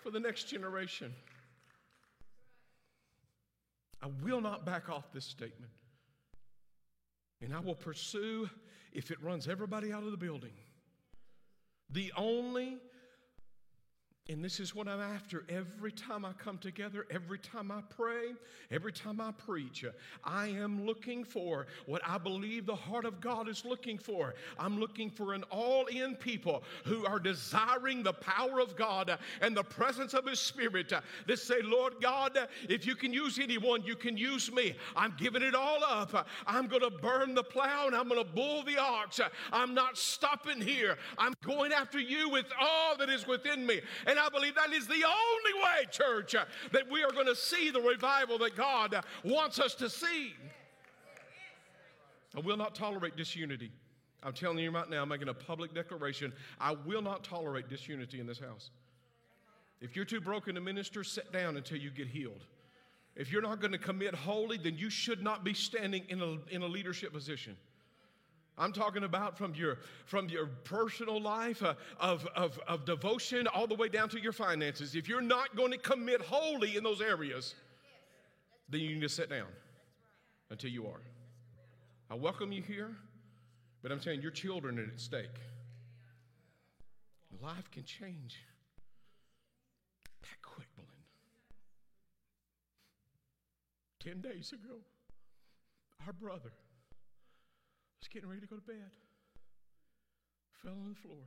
for 0.03 0.11
the 0.11 0.19
next 0.19 0.45
generation. 0.45 1.13
I 4.01 4.07
will 4.23 4.41
not 4.41 4.65
back 4.65 4.89
off 4.89 5.11
this 5.13 5.25
statement. 5.25 5.71
And 7.41 7.53
I 7.53 7.59
will 7.59 7.75
pursue 7.75 8.49
if 8.91 9.11
it 9.11 9.21
runs 9.21 9.47
everybody 9.47 9.93
out 9.93 10.03
of 10.03 10.11
the 10.11 10.17
building. 10.17 10.51
The 11.91 12.13
only 12.15 12.77
And 14.29 14.45
this 14.45 14.59
is 14.59 14.75
what 14.75 14.87
I'm 14.87 15.01
after 15.01 15.43
every 15.49 15.91
time 15.91 16.23
I 16.23 16.33
come 16.33 16.59
together, 16.59 17.07
every 17.09 17.39
time 17.39 17.71
I 17.71 17.81
pray, 17.89 18.35
every 18.69 18.93
time 18.93 19.19
I 19.19 19.31
preach. 19.31 19.83
I 20.23 20.49
am 20.49 20.85
looking 20.85 21.23
for 21.23 21.65
what 21.87 22.03
I 22.07 22.19
believe 22.19 22.67
the 22.67 22.75
heart 22.75 23.05
of 23.05 23.21
God 23.21 23.49
is 23.49 23.65
looking 23.65 23.97
for. 23.97 24.35
I'm 24.59 24.79
looking 24.79 25.09
for 25.09 25.33
an 25.33 25.43
all 25.49 25.87
in 25.87 26.15
people 26.15 26.63
who 26.85 27.07
are 27.07 27.17
desiring 27.17 28.03
the 28.03 28.13
power 28.13 28.59
of 28.59 28.75
God 28.75 29.17
and 29.41 29.57
the 29.57 29.63
presence 29.63 30.13
of 30.13 30.27
His 30.27 30.39
Spirit. 30.39 30.93
That 31.25 31.39
say, 31.39 31.63
Lord 31.63 31.95
God, 31.99 32.37
if 32.69 32.85
you 32.85 32.95
can 32.95 33.11
use 33.11 33.39
anyone, 33.39 33.81
you 33.83 33.95
can 33.95 34.15
use 34.15 34.51
me. 34.51 34.75
I'm 34.95 35.15
giving 35.17 35.41
it 35.41 35.55
all 35.55 35.83
up. 35.83 36.27
I'm 36.45 36.67
going 36.67 36.83
to 36.83 36.91
burn 36.91 37.33
the 37.33 37.43
plow 37.43 37.87
and 37.87 37.95
I'm 37.95 38.07
going 38.07 38.23
to 38.23 38.31
bull 38.31 38.61
the 38.61 38.77
ox. 38.77 39.19
I'm 39.51 39.73
not 39.73 39.97
stopping 39.97 40.61
here. 40.61 40.99
I'm 41.17 41.33
going 41.43 41.71
after 41.71 41.99
you 41.99 42.29
with 42.29 42.45
all 42.61 42.95
that 42.97 43.09
is 43.09 43.25
within 43.25 43.65
me. 43.65 43.81
And 44.05 44.18
I 44.19 44.29
believe 44.29 44.55
that 44.55 44.71
is 44.73 44.87
the 44.87 44.93
only 44.93 45.63
way, 45.63 45.85
church, 45.91 46.35
that 46.71 46.89
we 46.91 47.03
are 47.03 47.11
going 47.11 47.27
to 47.27 47.35
see 47.35 47.69
the 47.69 47.81
revival 47.81 48.37
that 48.39 48.55
God 48.55 49.03
wants 49.23 49.59
us 49.59 49.75
to 49.75 49.89
see. 49.89 50.33
I 52.35 52.41
will 52.41 52.57
not 52.57 52.75
tolerate 52.75 53.15
disunity. 53.15 53.71
I'm 54.21 54.33
telling 54.33 54.59
you 54.59 54.71
right 54.71 54.89
now, 54.89 55.01
I'm 55.01 55.09
making 55.09 55.29
a 55.29 55.33
public 55.33 55.73
declaration. 55.73 56.33
I 56.59 56.73
will 56.73 57.01
not 57.01 57.23
tolerate 57.23 57.69
disunity 57.69 58.19
in 58.19 58.27
this 58.27 58.39
house. 58.39 58.69
If 59.81 59.95
you're 59.95 60.05
too 60.05 60.19
broken 60.19 60.55
to 60.55 60.61
minister, 60.61 61.03
sit 61.03 61.31
down 61.31 61.55
until 61.55 61.77
you 61.77 61.89
get 61.89 62.07
healed. 62.07 62.43
If 63.15 63.31
you're 63.31 63.41
not 63.41 63.61
going 63.61 63.71
to 63.71 63.77
commit 63.77 64.13
wholly, 64.13 64.57
then 64.57 64.77
you 64.77 64.89
should 64.89 65.23
not 65.23 65.43
be 65.43 65.53
standing 65.53 66.03
in 66.09 66.21
a, 66.21 66.37
in 66.53 66.61
a 66.61 66.67
leadership 66.67 67.13
position. 67.13 67.55
I'm 68.59 68.73
talking 68.73 69.05
about 69.05 69.37
from 69.37 69.55
your, 69.55 69.79
from 70.05 70.27
your 70.27 70.47
personal 70.65 71.21
life 71.21 71.63
uh, 71.63 71.75
of, 71.97 72.27
of, 72.35 72.59
of 72.67 72.83
devotion 72.83 73.47
all 73.47 73.67
the 73.67 73.75
way 73.75 73.87
down 73.87 74.09
to 74.09 74.19
your 74.19 74.33
finances. 74.33 74.95
If 74.95 75.07
you're 75.07 75.21
not 75.21 75.55
going 75.55 75.71
to 75.71 75.77
commit 75.77 76.21
wholly 76.21 76.75
in 76.75 76.83
those 76.83 76.99
areas, 76.99 77.55
then 78.67 78.81
you 78.81 78.95
need 78.95 79.01
to 79.01 79.09
sit 79.09 79.29
down 79.29 79.47
until 80.49 80.69
you 80.69 80.87
are. 80.87 81.01
I 82.11 82.15
welcome 82.15 82.51
you 82.51 82.61
here, 82.61 82.95
but 83.81 83.93
I'm 83.93 84.01
saying 84.01 84.21
your 84.21 84.31
children 84.31 84.77
are 84.77 84.83
at 84.83 84.99
stake. 84.99 85.39
Life 87.41 87.71
can 87.71 87.85
change 87.85 88.35
that 90.21 90.41
quick, 90.41 90.67
Belinda. 90.75 90.93
Ten 94.03 94.19
days 94.19 94.51
ago, 94.51 94.75
our 96.05 96.11
brother 96.11 96.51
was 97.99 98.07
getting 98.07 98.29
ready 98.29 98.41
to 98.41 98.47
go 98.47 98.55
to 98.55 98.61
bed. 98.61 98.91
Fell 100.63 100.73
on 100.73 100.89
the 100.89 101.01
floor. 101.01 101.23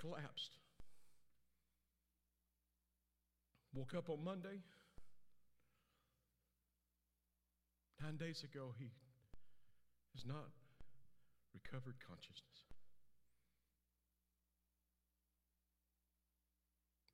Collapsed. 0.00 0.52
Woke 3.74 3.94
up 3.94 4.08
on 4.08 4.22
Monday. 4.24 4.62
Nine 8.02 8.16
days 8.16 8.44
ago, 8.44 8.74
he 8.78 8.90
has 10.14 10.24
not 10.26 10.50
recovered 11.54 11.96
consciousness. 12.06 12.68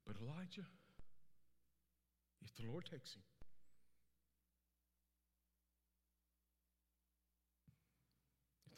But 0.05 0.17
Elijah, 0.21 0.67
if 2.43 2.53
the 2.55 2.69
Lord 2.69 2.85
takes 2.85 3.15
him, 3.15 3.23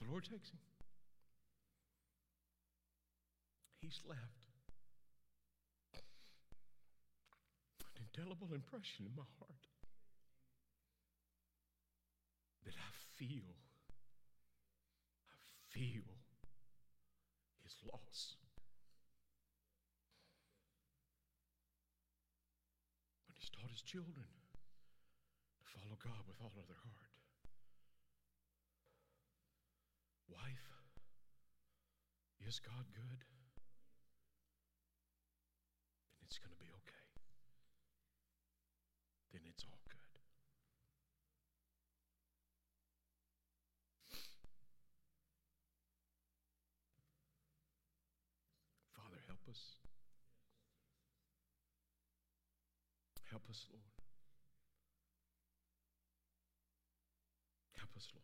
The 0.04 0.12
Lord 0.12 0.26
takes 0.26 0.50
him. 0.50 0.60
He's 3.80 4.00
left 4.08 4.20
an 7.84 8.04
indelible 8.04 8.54
impression 8.54 9.06
in 9.06 9.16
my 9.16 9.24
heart 9.40 9.68
that 12.66 12.76
I 12.76 12.92
feel, 13.18 13.56
I 15.32 15.36
feel 15.72 16.04
his 17.64 17.76
loss. 17.92 18.36
When 23.28 23.36
he's 23.40 23.50
taught 23.50 23.72
his 23.72 23.82
children 23.82 24.28
to 25.60 25.64
follow 25.80 25.96
God 26.04 26.28
with 26.28 26.36
all 26.42 26.52
of 26.60 26.68
their 26.68 26.76
heart. 26.84 26.93
Wife, 30.34 30.90
is 32.48 32.60
God 32.60 32.86
good? 32.94 33.22
Then 36.10 36.20
it's 36.26 36.40
going 36.40 36.52
to 36.52 36.58
be 36.58 36.72
okay. 36.82 37.06
Then 39.32 39.42
it's 39.48 39.64
all 39.64 39.80
good. 39.88 40.00
Father, 48.98 49.22
help 49.28 49.40
us. 49.50 49.78
Help 53.30 53.44
us, 53.50 53.66
Lord. 53.74 53.84
Help 57.78 57.90
us, 57.98 58.08
Lord. 58.14 58.24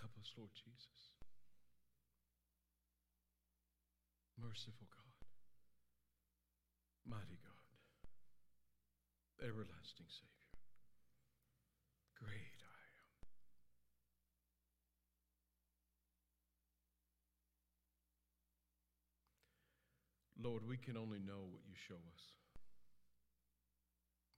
Help 0.00 0.11
us, 0.22 0.30
Lord 0.38 0.54
Jesus. 0.54 1.10
Merciful 4.38 4.86
God, 4.86 5.18
mighty 7.02 7.42
God, 7.42 7.74
everlasting 9.42 10.06
Savior, 10.06 10.54
great 12.14 12.54
I 12.62 12.82
am. 13.02 13.10
Lord, 20.38 20.62
we 20.66 20.76
can 20.76 20.96
only 20.96 21.18
know 21.18 21.50
what 21.50 21.66
you 21.66 21.74
show 21.74 21.98
us. 22.14 22.22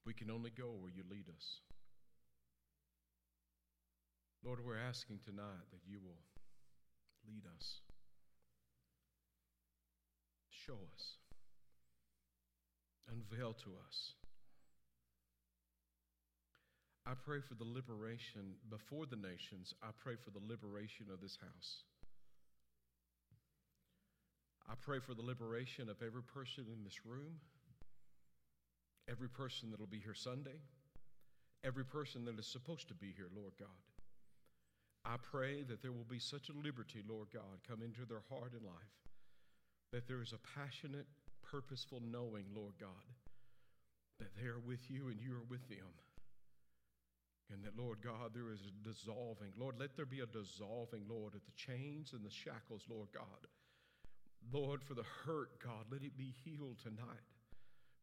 We 0.07 0.15
can 0.15 0.31
only 0.31 0.51
go 0.51 0.73
where 0.81 0.93
you 0.93 1.05
lead 1.09 1.29
us. 1.29 1.61
Lord, 4.45 4.61
we're 4.63 4.77
asking 4.77 5.21
tonight 5.25 5.65
that 5.73 5.81
you 5.89 5.99
will 6.05 6.21
lead 7.27 7.45
us, 7.57 7.81
show 10.51 10.77
us, 10.95 11.17
unveil 13.11 13.55
to 13.55 13.71
us. 13.89 14.13
I 17.07 17.13
pray 17.15 17.41
for 17.41 17.55
the 17.55 17.65
liberation 17.65 18.57
before 18.69 19.07
the 19.07 19.17
nations. 19.17 19.73
I 19.83 19.89
pray 19.99 20.15
for 20.23 20.31
the 20.31 20.45
liberation 20.47 21.07
of 21.13 21.23
this 21.23 21.39
house. 21.41 21.85
I 24.69 24.75
pray 24.81 24.99
for 25.01 25.15
the 25.15 25.23
liberation 25.23 25.89
of 25.89 25.97
every 26.05 26.23
person 26.23 26.65
in 26.71 26.85
this 26.85 27.07
room, 27.07 27.41
every 29.09 29.29
person 29.29 29.71
that 29.71 29.81
will 29.81 29.87
be 29.87 30.01
here 30.01 30.15
Sunday, 30.15 30.61
every 31.65 31.85
person 31.85 32.27
that 32.27 32.39
is 32.39 32.47
supposed 32.47 32.89
to 32.89 32.95
be 32.95 33.13
here, 33.17 33.29
Lord 33.35 33.53
God. 33.59 33.94
I 35.05 35.17
pray 35.21 35.63
that 35.65 35.83
there 35.83 35.93
will 35.93 36.09
be 36.09 36.19
such 36.19 36.49
a 36.49 36.59
liberty, 36.65 37.03
Lord 37.07 37.29
God, 37.33 37.61
come 37.69 37.83
into 37.83 38.07
their 38.09 38.23
heart 38.31 38.53
and 38.53 38.65
life, 38.65 38.97
that 39.93 40.09
there 40.09 40.23
is 40.23 40.33
a 40.33 40.59
passionate, 40.59 41.07
purposeful 41.43 42.01
knowing, 42.01 42.47
Lord 42.55 42.75
God, 42.81 43.05
that 44.19 44.35
they 44.41 44.49
are 44.49 44.61
with 44.61 44.91
you 44.91 45.09
and 45.09 45.21
you 45.21 45.35
are 45.35 45.49
with 45.49 45.69
them. 45.69 45.93
And 47.53 47.63
that, 47.65 47.77
Lord 47.77 47.99
God, 48.03 48.33
there 48.33 48.51
is 48.51 48.61
a 48.65 48.89
dissolving. 48.89 49.53
Lord, 49.59 49.75
let 49.79 49.95
there 49.95 50.07
be 50.07 50.21
a 50.21 50.27
dissolving, 50.27 51.03
Lord, 51.07 51.35
of 51.35 51.45
the 51.45 51.53
chains 51.55 52.15
and 52.15 52.25
the 52.25 52.31
shackles, 52.31 52.85
Lord 52.89 53.09
God. 53.13 53.47
Lord, 54.51 54.83
for 54.83 54.95
the 54.95 55.05
hurt, 55.27 55.61
God, 55.63 55.85
let 55.93 56.03
it 56.03 56.17
be 56.17 56.35
healed 56.45 56.79
tonight 56.83 57.29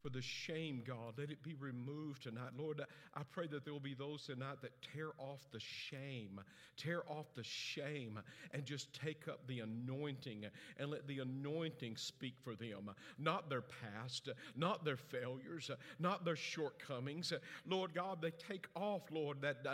for 0.02 0.10
the 0.10 0.20
shame, 0.20 0.82
God. 0.84 1.14
Let 1.16 1.30
it 1.30 1.42
be 1.42 1.54
removed 1.54 2.24
tonight. 2.24 2.50
Lord, 2.58 2.82
I 3.14 3.22
pray 3.30 3.46
that 3.46 3.64
there 3.64 3.72
will 3.72 3.80
be 3.80 3.94
those 3.94 4.24
tonight 4.24 4.56
that 4.62 4.72
tear 4.92 5.10
off 5.18 5.46
the 5.52 5.60
shame, 5.60 6.40
tear 6.76 7.02
off 7.08 7.26
the 7.34 7.44
shame, 7.44 8.18
and 8.52 8.64
just 8.64 8.92
take 8.92 9.28
up 9.28 9.46
the 9.46 9.60
anointing 9.60 10.46
and 10.78 10.90
let 10.90 11.06
the 11.06 11.20
anointing 11.20 11.96
speak 11.96 12.34
for 12.42 12.54
them. 12.54 12.90
Not 13.18 13.48
their 13.48 13.62
past, 13.62 14.28
not 14.56 14.84
their 14.84 14.96
failures, 14.96 15.70
not 16.00 16.24
their 16.24 16.36
shortcomings. 16.36 17.32
Lord 17.66 17.94
God, 17.94 18.20
they 18.20 18.32
take 18.32 18.66
off, 18.74 19.02
Lord, 19.10 19.40
that 19.42 19.64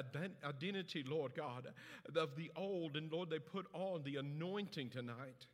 identity, 0.45 1.05
Lord 1.09 1.35
God, 1.35 1.69
of 2.15 2.37
the 2.37 2.51
old, 2.55 2.97
and 2.97 3.11
Lord, 3.11 3.31
they 3.31 3.39
put 3.39 3.67
on 3.73 4.03
the 4.05 4.17
anointing 4.17 4.91
tonight. 4.91 5.47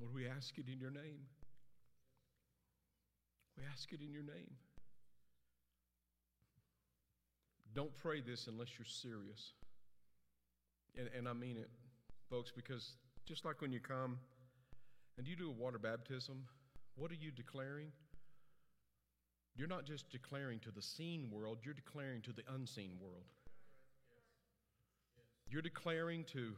Lord, 0.00 0.14
we 0.14 0.26
ask 0.28 0.58
it 0.58 0.66
in 0.70 0.78
your 0.78 0.90
name. 0.90 1.20
We 3.60 3.66
ask 3.70 3.92
it 3.92 4.00
in 4.00 4.10
your 4.10 4.22
name. 4.22 4.50
Don't 7.74 7.94
pray 7.98 8.22
this 8.22 8.46
unless 8.46 8.68
you're 8.78 8.86
serious. 8.86 9.52
And, 10.98 11.10
and 11.16 11.28
I 11.28 11.34
mean 11.34 11.58
it, 11.58 11.68
folks, 12.30 12.50
because 12.50 12.94
just 13.26 13.44
like 13.44 13.60
when 13.60 13.70
you 13.70 13.78
come 13.78 14.18
and 15.18 15.28
you 15.28 15.36
do 15.36 15.50
a 15.50 15.52
water 15.52 15.78
baptism, 15.78 16.46
what 16.96 17.10
are 17.10 17.16
you 17.20 17.30
declaring? 17.30 17.88
You're 19.54 19.68
not 19.68 19.84
just 19.84 20.08
declaring 20.10 20.58
to 20.60 20.70
the 20.70 20.80
seen 20.80 21.30
world, 21.30 21.58
you're 21.62 21.74
declaring 21.74 22.22
to 22.22 22.32
the 22.32 22.42
unseen 22.54 22.92
world. 22.98 23.24
You're 25.50 25.60
declaring 25.60 26.24
to 26.32 26.54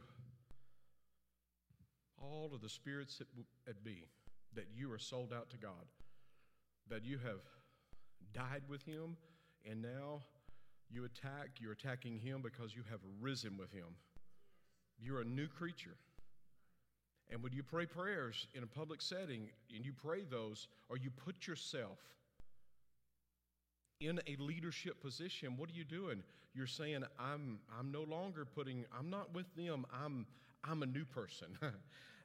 all 2.21 2.51
of 2.53 2.61
the 2.61 2.69
spirits 2.69 3.21
at 3.67 3.83
be 3.83 4.05
that 4.55 4.67
you 4.73 4.89
are 4.93 4.99
sold 4.99 5.33
out 5.33 5.49
to 5.49 5.57
God, 5.57 5.85
that 6.89 7.03
you 7.03 7.17
have 7.19 7.39
died 8.33 8.63
with 8.69 8.83
Him, 8.83 9.17
and 9.69 9.81
now 9.81 10.21
you 10.89 11.05
attack, 11.05 11.59
you're 11.59 11.71
attacking 11.71 12.19
Him 12.19 12.41
because 12.41 12.75
you 12.75 12.83
have 12.89 12.99
risen 13.21 13.57
with 13.57 13.71
Him. 13.71 13.95
You're 14.99 15.21
a 15.21 15.25
new 15.25 15.47
creature. 15.47 15.95
And 17.31 17.41
when 17.41 17.53
you 17.53 17.63
pray 17.63 17.85
prayers 17.85 18.47
in 18.53 18.63
a 18.63 18.67
public 18.67 19.01
setting 19.01 19.49
and 19.73 19.85
you 19.85 19.93
pray 19.93 20.23
those, 20.23 20.67
or 20.89 20.97
you 20.97 21.09
put 21.09 21.47
yourself 21.47 21.97
in 23.99 24.19
a 24.27 24.35
leadership 24.41 25.01
position, 25.01 25.57
what 25.57 25.69
are 25.69 25.73
you 25.73 25.85
doing? 25.85 26.21
You're 26.53 26.67
saying, 26.67 27.03
I'm, 27.17 27.59
I'm 27.77 27.91
no 27.91 28.03
longer 28.03 28.45
putting, 28.45 28.85
I'm 28.97 29.09
not 29.09 29.33
with 29.33 29.47
them, 29.55 29.85
I'm, 29.91 30.27
I'm 30.63 30.83
a 30.83 30.85
new 30.85 31.05
person. 31.05 31.47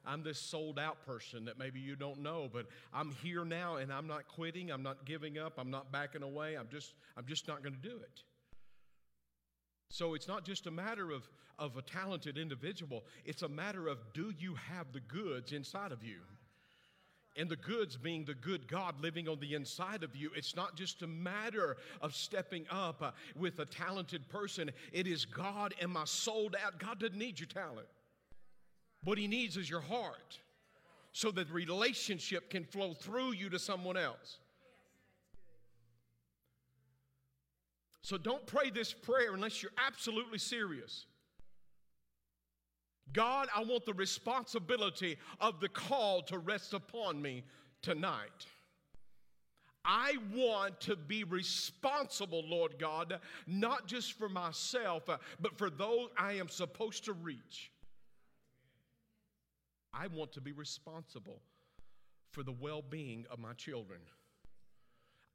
I'm 0.05 0.23
this 0.23 0.39
sold 0.39 0.79
out 0.79 1.05
person 1.05 1.45
that 1.45 1.59
maybe 1.59 1.79
you 1.79 1.95
don't 1.95 2.21
know, 2.21 2.49
but 2.51 2.67
I'm 2.93 3.11
here 3.21 3.45
now 3.45 3.75
and 3.75 3.91
I'm 3.91 4.07
not 4.07 4.27
quitting, 4.27 4.71
I'm 4.71 4.83
not 4.83 5.05
giving 5.05 5.37
up, 5.37 5.53
I'm 5.57 5.69
not 5.69 5.91
backing 5.91 6.23
away, 6.23 6.55
I'm 6.55 6.69
just, 6.69 6.93
I'm 7.17 7.25
just 7.25 7.47
not 7.47 7.61
going 7.63 7.75
to 7.75 7.81
do 7.81 7.97
it. 7.97 8.23
So 9.89 10.13
it's 10.13 10.27
not 10.27 10.45
just 10.45 10.67
a 10.67 10.71
matter 10.71 11.11
of, 11.11 11.29
of 11.57 11.77
a 11.77 11.81
talented 11.81 12.37
individual, 12.37 13.03
it's 13.25 13.41
a 13.41 13.49
matter 13.49 13.87
of 13.87 13.97
do 14.13 14.33
you 14.37 14.55
have 14.55 14.91
the 14.93 15.01
goods 15.01 15.51
inside 15.51 15.91
of 15.91 16.03
you? 16.03 16.19
and 17.37 17.49
the 17.49 17.55
goods 17.55 17.95
being 17.95 18.25
the 18.25 18.33
good 18.33 18.67
God 18.67 18.99
living 19.01 19.29
on 19.29 19.39
the 19.39 19.53
inside 19.53 20.03
of 20.03 20.15
you. 20.15 20.29
It's 20.35 20.55
not 20.55 20.75
just 20.75 21.03
a 21.03 21.07
matter 21.07 21.77
of 22.01 22.13
stepping 22.13 22.65
up 22.69 23.01
uh, 23.01 23.11
with 23.35 23.59
a 23.59 23.65
talented 23.65 24.27
person, 24.29 24.71
it 24.91 25.07
is 25.07 25.25
God, 25.25 25.73
am 25.81 25.95
I 25.95 26.03
sold 26.05 26.55
out? 26.61 26.79
God 26.79 26.99
doesn't 26.99 27.17
need 27.17 27.39
your 27.39 27.47
talent. 27.47 27.87
What 29.03 29.17
He 29.17 29.27
needs 29.27 29.57
is 29.57 29.69
your 29.69 29.81
heart 29.81 30.39
so 31.11 31.31
that 31.31 31.49
relationship 31.51 32.49
can 32.49 32.63
flow 32.63 32.93
through 32.93 33.33
you 33.33 33.49
to 33.49 33.59
someone 33.59 33.97
else. 33.97 34.39
So 38.01 38.17
don't 38.17 38.45
pray 38.45 38.69
this 38.69 38.93
prayer 38.93 39.33
unless 39.33 39.61
you're 39.61 39.71
absolutely 39.77 40.39
serious. 40.39 41.05
God, 43.13 43.47
I 43.55 43.63
want 43.63 43.85
the 43.85 43.93
responsibility 43.93 45.17
of 45.39 45.59
the 45.59 45.69
call 45.69 46.21
to 46.23 46.37
rest 46.37 46.73
upon 46.73 47.21
me 47.21 47.43
tonight. 47.81 48.45
I 49.83 50.17
want 50.35 50.81
to 50.81 50.95
be 50.95 51.23
responsible, 51.23 52.43
Lord 52.45 52.77
God, 52.77 53.19
not 53.47 53.87
just 53.87 54.13
for 54.13 54.29
myself, 54.29 55.03
but 55.39 55.57
for 55.57 55.69
those 55.69 56.09
I 56.17 56.33
am 56.33 56.49
supposed 56.49 57.05
to 57.05 57.13
reach. 57.13 57.71
I 59.93 60.07
want 60.07 60.31
to 60.33 60.41
be 60.41 60.51
responsible 60.51 61.41
for 62.31 62.43
the 62.43 62.51
well 62.51 62.83
being 62.87 63.25
of 63.31 63.39
my 63.39 63.53
children. 63.53 63.99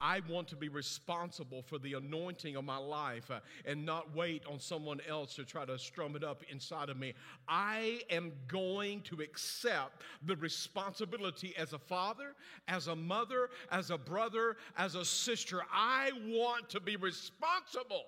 I 0.01 0.21
want 0.29 0.49
to 0.49 0.57
be 0.57 0.69
responsible 0.69 1.63
for 1.63 1.79
the 1.79 1.95
anointing 1.95 2.57
of 2.57 2.65
my 2.65 2.77
life 2.77 3.31
uh, 3.31 3.41
and 3.65 3.87
not 3.87 4.15
wait 4.15 4.45
on 4.45 4.61
someone 4.61 5.01
else 5.09 5.35
to 5.37 5.45
try 5.45 5.65
to 5.65 5.79
strum 5.79 6.15
it 6.15 6.23
up 6.23 6.43
inside 6.51 6.91
of 6.91 6.99
me. 6.99 7.15
I 7.49 8.01
am 8.11 8.33
going 8.47 9.01
to 9.03 9.23
accept 9.23 10.03
the 10.27 10.37
responsibility 10.37 11.55
as 11.57 11.73
a 11.73 11.79
father, 11.79 12.35
as 12.69 12.89
a 12.89 12.97
mother, 12.97 13.49
as 13.71 13.91
a 13.91 13.97
brother, 13.97 14.57
as 14.77 14.95
a 14.95 15.05
sister. 15.05 15.63
I 15.73 16.11
want 16.27 16.69
to 16.71 16.81
be 16.81 16.97
responsible. 16.97 18.05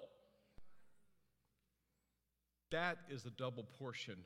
That 2.73 2.99
is 3.09 3.23
the 3.23 3.31
double 3.31 3.65
portion 3.79 4.17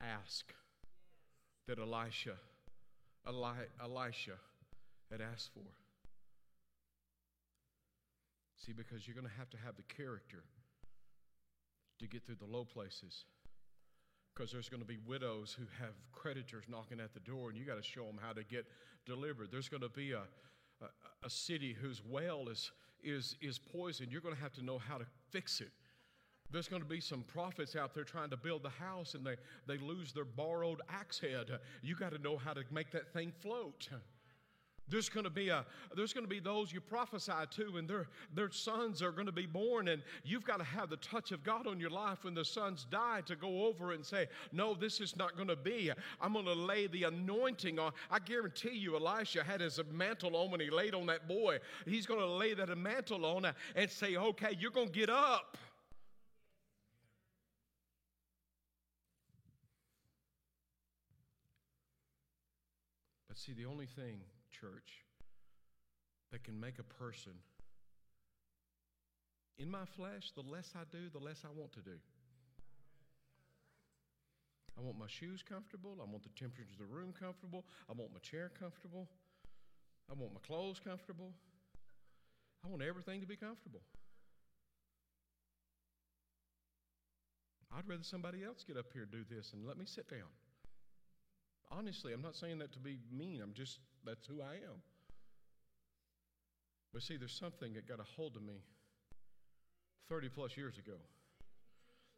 ask 0.00 0.52
that 1.66 1.78
Elisha, 1.78 2.34
Eli, 3.28 3.54
Elisha 3.82 4.38
had 5.10 5.20
asked 5.20 5.50
for. 5.54 5.64
See, 8.56 8.72
because 8.72 9.06
you're 9.06 9.14
going 9.14 9.26
to 9.26 9.38
have 9.38 9.50
to 9.50 9.56
have 9.58 9.76
the 9.76 9.82
character 9.82 10.44
to 11.98 12.06
get 12.06 12.24
through 12.24 12.36
the 12.36 12.46
low 12.46 12.64
places. 12.64 13.24
Because 14.34 14.50
there's 14.50 14.68
going 14.68 14.80
to 14.80 14.86
be 14.86 14.98
widows 15.06 15.56
who 15.58 15.64
have 15.80 15.94
creditors 16.12 16.64
knocking 16.68 17.00
at 17.00 17.12
the 17.12 17.20
door, 17.20 17.50
and 17.50 17.58
you 17.58 17.64
got 17.64 17.76
to 17.76 17.82
show 17.82 18.04
them 18.04 18.18
how 18.20 18.32
to 18.32 18.44
get 18.44 18.66
delivered. 19.04 19.48
There's 19.50 19.68
going 19.68 19.82
to 19.82 19.88
be 19.88 20.12
a, 20.12 20.22
a, 20.80 20.86
a 21.24 21.30
city 21.30 21.76
whose 21.80 22.00
well 22.08 22.48
is, 22.48 22.70
is, 23.02 23.36
is 23.42 23.58
poisoned. 23.58 24.10
You're 24.10 24.22
going 24.22 24.34
to 24.34 24.40
have 24.40 24.54
to 24.54 24.64
know 24.64 24.78
how 24.78 24.96
to 24.96 25.04
fix 25.30 25.60
it. 25.60 25.70
There's 26.52 26.68
going 26.68 26.82
to 26.82 26.88
be 26.88 27.00
some 27.00 27.22
prophets 27.22 27.74
out 27.76 27.94
there 27.94 28.04
trying 28.04 28.30
to 28.30 28.36
build 28.36 28.62
the 28.62 28.68
house 28.68 29.14
and 29.14 29.24
they, 29.24 29.36
they 29.66 29.78
lose 29.78 30.12
their 30.12 30.26
borrowed 30.26 30.82
axe 30.90 31.18
head. 31.18 31.58
You 31.82 31.96
got 31.96 32.12
to 32.12 32.18
know 32.18 32.36
how 32.36 32.52
to 32.52 32.62
make 32.70 32.90
that 32.92 33.12
thing 33.12 33.32
float. 33.40 33.88
There's 34.88 35.08
going 35.08 35.24
to 35.24 35.30
be 35.30 35.48
a 35.48 35.64
there's 35.96 36.12
going 36.12 36.24
to 36.24 36.28
be 36.28 36.40
those 36.40 36.72
you 36.72 36.80
prophesy 36.80 37.32
to, 37.52 37.76
and 37.78 37.88
their 37.88 38.08
their 38.34 38.50
sons 38.50 39.00
are 39.00 39.12
going 39.12 39.26
to 39.26 39.32
be 39.32 39.46
born, 39.46 39.88
and 39.88 40.02
you've 40.24 40.44
got 40.44 40.58
to 40.58 40.64
have 40.64 40.90
the 40.90 40.96
touch 40.96 41.30
of 41.32 41.42
God 41.44 41.66
on 41.66 41.80
your 41.80 41.88
life 41.88 42.24
when 42.24 42.34
the 42.34 42.44
sons 42.44 42.86
die 42.90 43.22
to 43.26 43.36
go 43.36 43.64
over 43.64 43.92
and 43.92 44.04
say, 44.04 44.26
"No, 44.50 44.74
this 44.74 45.00
is 45.00 45.16
not 45.16 45.36
going 45.36 45.48
to 45.48 45.56
be. 45.56 45.90
I'm 46.20 46.32
going 46.32 46.44
to 46.44 46.52
lay 46.52 46.88
the 46.88 47.04
anointing 47.04 47.78
on." 47.78 47.92
I 48.10 48.18
guarantee 48.18 48.76
you, 48.76 48.96
Elisha 48.96 49.44
had 49.44 49.60
his 49.60 49.80
mantle 49.90 50.36
on 50.36 50.50
when 50.50 50.60
he 50.60 50.68
laid 50.68 50.94
on 50.94 51.06
that 51.06 51.28
boy. 51.28 51.60
He's 51.86 52.04
going 52.04 52.20
to 52.20 52.26
lay 52.26 52.52
that 52.52 52.76
mantle 52.76 53.24
on 53.24 53.46
and 53.76 53.90
say, 53.90 54.16
"Okay, 54.16 54.56
you're 54.58 54.72
going 54.72 54.88
to 54.88 54.98
get 54.98 55.08
up." 55.08 55.56
But 63.31 63.31
see, 63.42 63.52
the 63.52 63.66
only 63.66 63.86
thing 63.86 64.20
church 64.50 65.02
that 66.30 66.44
can 66.44 66.58
make 66.58 66.78
a 66.78 66.84
person, 66.84 67.32
in 69.58 69.70
my 69.70 69.84
flesh, 69.84 70.30
the 70.34 70.42
less 70.42 70.72
I 70.74 70.84
do, 70.90 71.10
the 71.12 71.18
less 71.18 71.42
I 71.44 71.48
want 71.58 71.72
to 71.72 71.80
do. 71.80 71.98
I 74.78 74.80
want 74.80 74.98
my 74.98 75.06
shoes 75.06 75.42
comfortable. 75.42 75.98
I 76.00 76.10
want 76.10 76.22
the 76.22 76.30
temperature 76.30 76.72
of 76.72 76.78
the 76.78 76.92
room 76.94 77.12
comfortable. 77.12 77.64
I 77.90 77.92
want 77.92 78.12
my 78.12 78.20
chair 78.20 78.50
comfortable. 78.58 79.06
I 80.10 80.14
want 80.14 80.32
my 80.32 80.40
clothes 80.40 80.80
comfortable. 80.82 81.32
I 82.64 82.68
want 82.68 82.82
everything 82.82 83.20
to 83.20 83.26
be 83.26 83.36
comfortable. 83.36 83.82
I'd 87.76 87.88
rather 87.88 88.02
somebody 88.02 88.44
else 88.44 88.64
get 88.66 88.76
up 88.76 88.86
here 88.92 89.06
do 89.10 89.24
this 89.28 89.52
and 89.52 89.66
let 89.66 89.76
me 89.76 89.84
sit 89.86 90.08
down. 90.08 90.28
Honestly, 91.70 92.12
I'm 92.12 92.22
not 92.22 92.36
saying 92.36 92.58
that 92.58 92.72
to 92.72 92.78
be 92.78 92.98
mean. 93.10 93.40
I'm 93.42 93.54
just, 93.54 93.78
that's 94.04 94.26
who 94.26 94.42
I 94.42 94.54
am. 94.54 94.82
But 96.92 97.02
see, 97.02 97.16
there's 97.16 97.32
something 97.32 97.74
that 97.74 97.88
got 97.88 98.00
a 98.00 98.04
hold 98.16 98.36
of 98.36 98.42
me 98.42 98.60
30 100.08 100.28
plus 100.28 100.56
years 100.56 100.76
ago. 100.76 100.98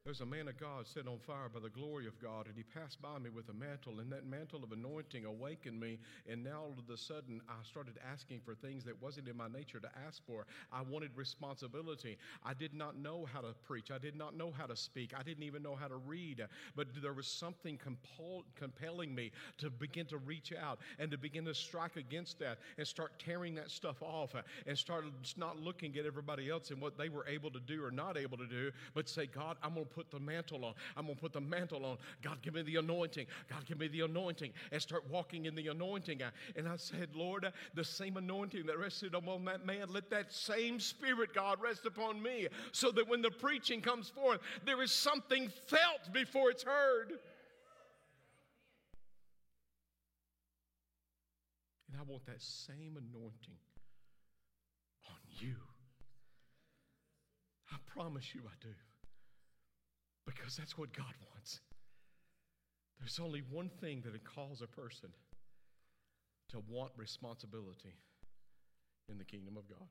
There's 0.05 0.21
a 0.21 0.27
man 0.27 0.49
of 0.49 0.61
God 0.61 0.87
set 0.87 1.09
on 1.09 1.19
fire 1.19 1.49
by 1.49 1.61
the 1.61 1.71
glory 1.71 2.07
of 2.07 2.21
God, 2.21 2.47
and 2.47 2.55
he 2.55 2.63
passed 2.63 3.01
by 3.01 3.19
me 3.19 3.31
with 3.31 3.49
a 3.49 3.55
mantle, 3.55 4.01
and 4.01 4.13
that 4.13 4.27
mantle 4.27 4.63
of 4.63 4.71
anointing 4.71 5.25
awakened 5.25 5.81
me. 5.81 5.99
And 6.31 6.45
now 6.45 6.61
all 6.61 6.75
of 6.77 6.93
a 6.93 6.99
sudden, 6.99 7.41
I 7.49 7.55
started 7.63 7.95
asking 8.13 8.43
for 8.45 8.55
things 8.55 8.85
that 8.85 9.01
wasn't 9.01 9.29
in 9.29 9.37
my 9.39 9.49
nature 9.49 9.81
to 9.81 9.89
ask 10.07 10.21
for. 10.27 10.45
I 10.71 10.83
wanted 10.83 11.17
responsibility. 11.17 12.19
I 12.45 12.53
did 12.53 12.75
not 12.75 12.99
know 12.99 13.27
how 13.33 13.41
to 13.41 13.55
preach, 13.67 13.91
I 13.91 13.97
did 13.97 14.15
not 14.15 14.37
know 14.37 14.53
how 14.55 14.67
to 14.67 14.77
speak, 14.77 15.15
I 15.19 15.23
didn't 15.23 15.43
even 15.45 15.63
know 15.63 15.75
how 15.75 15.89
to 15.89 15.97
read. 15.97 16.47
But 16.77 16.89
there 17.01 17.15
was 17.15 17.27
something 17.27 17.79
compel- 17.79 18.45
compelling 18.57 19.15
me 19.15 19.33
to 19.57 19.71
begin 19.71 20.05
to 20.09 20.19
reach 20.19 20.53
out 20.53 20.81
and 20.99 21.11
to 21.13 21.17
begin 21.17 21.47
to 21.47 21.55
strike 21.55 21.97
against 21.97 22.39
that 22.41 22.59
and 22.77 22.87
start 22.87 23.13
tearing 23.19 23.55
that 23.55 23.71
stuff 23.71 24.03
off 24.03 24.35
and 24.67 24.77
start 24.77 25.07
not 25.39 25.59
looking 25.59 25.97
at 25.97 26.05
everybody 26.05 26.51
else 26.51 26.71
and 26.71 26.83
what 26.83 26.99
they 26.99 27.09
were 27.09 27.27
able 27.27 27.51
to 27.51 27.61
do 27.61 27.83
or 27.83 27.91
not 27.91 28.19
able 28.19 28.37
to 28.37 28.47
do, 28.47 28.71
but 28.93 29.09
say, 29.09 29.25
God, 29.25 29.57
I'm 29.63 29.73
going 29.73 29.87
to 29.87 29.94
put 29.95 30.11
the 30.11 30.19
mantle 30.19 30.65
on. 30.65 30.75
I'm 30.97 31.05
going 31.05 31.15
to 31.15 31.21
put 31.21 31.33
the 31.33 31.41
mantle 31.41 31.85
on. 31.85 31.99
God, 32.23 32.39
give 32.43 32.55
me 32.55 32.63
the 32.63 32.77
anointing. 32.77 33.27
God, 33.49 33.65
give 33.67 33.79
me 33.79 33.89
the 33.89 34.01
anointing. 34.01 34.53
And 34.73 34.83
start 34.83 35.05
walking 35.11 35.47
in 35.47 35.55
the 35.55 35.69
anointing. 35.69 36.21
And 36.57 36.69
I 36.69 36.77
said, 36.77 37.11
Lord, 37.15 37.51
the 37.75 37.85
same 37.85 38.17
anointing 38.17 38.67
that 38.67 38.79
rested 38.79 39.15
upon 39.15 39.45
that 39.45 39.65
man, 39.65 39.87
let 39.91 40.11
that 40.11 40.33
same 40.33 40.81
spirit, 40.81 41.35
God, 41.35 41.59
rest 41.63 41.87
upon 41.87 42.23
me 42.23 42.49
so 42.73 42.91
that 42.91 43.09
when 43.09 43.23
the 43.23 43.31
preaching 43.31 43.81
comes 43.81 44.09
forth, 44.09 44.41
there 44.65 44.83
is 44.83 44.93
something 44.93 45.51
felt 45.67 46.13
before 46.13 46.51
it's 46.51 46.65
heard. 46.65 47.13
And 51.89 52.01
I 52.01 52.03
want 52.11 52.27
that 52.27 52.43
same 52.43 52.97
anointing 52.97 53.61
on 55.09 55.17
you. 55.41 55.55
I 57.73 57.77
promise 57.87 58.35
you 58.35 58.43
I 58.47 58.55
do 58.61 58.69
Because 60.35 60.57
that's 60.57 60.77
what 60.77 60.93
God 60.93 61.15
wants. 61.33 61.61
There's 62.99 63.19
only 63.19 63.43
one 63.51 63.69
thing 63.81 64.03
that 64.05 64.15
it 64.15 64.25
calls 64.25 64.63
a 64.63 64.67
person 64.67 65.11
to 66.51 66.63
want 66.69 66.93
responsibility 66.97 67.95
in 69.09 69.19
the 69.19 69.25
kingdom 69.25 69.57
of 69.57 69.69
God. 69.69 69.89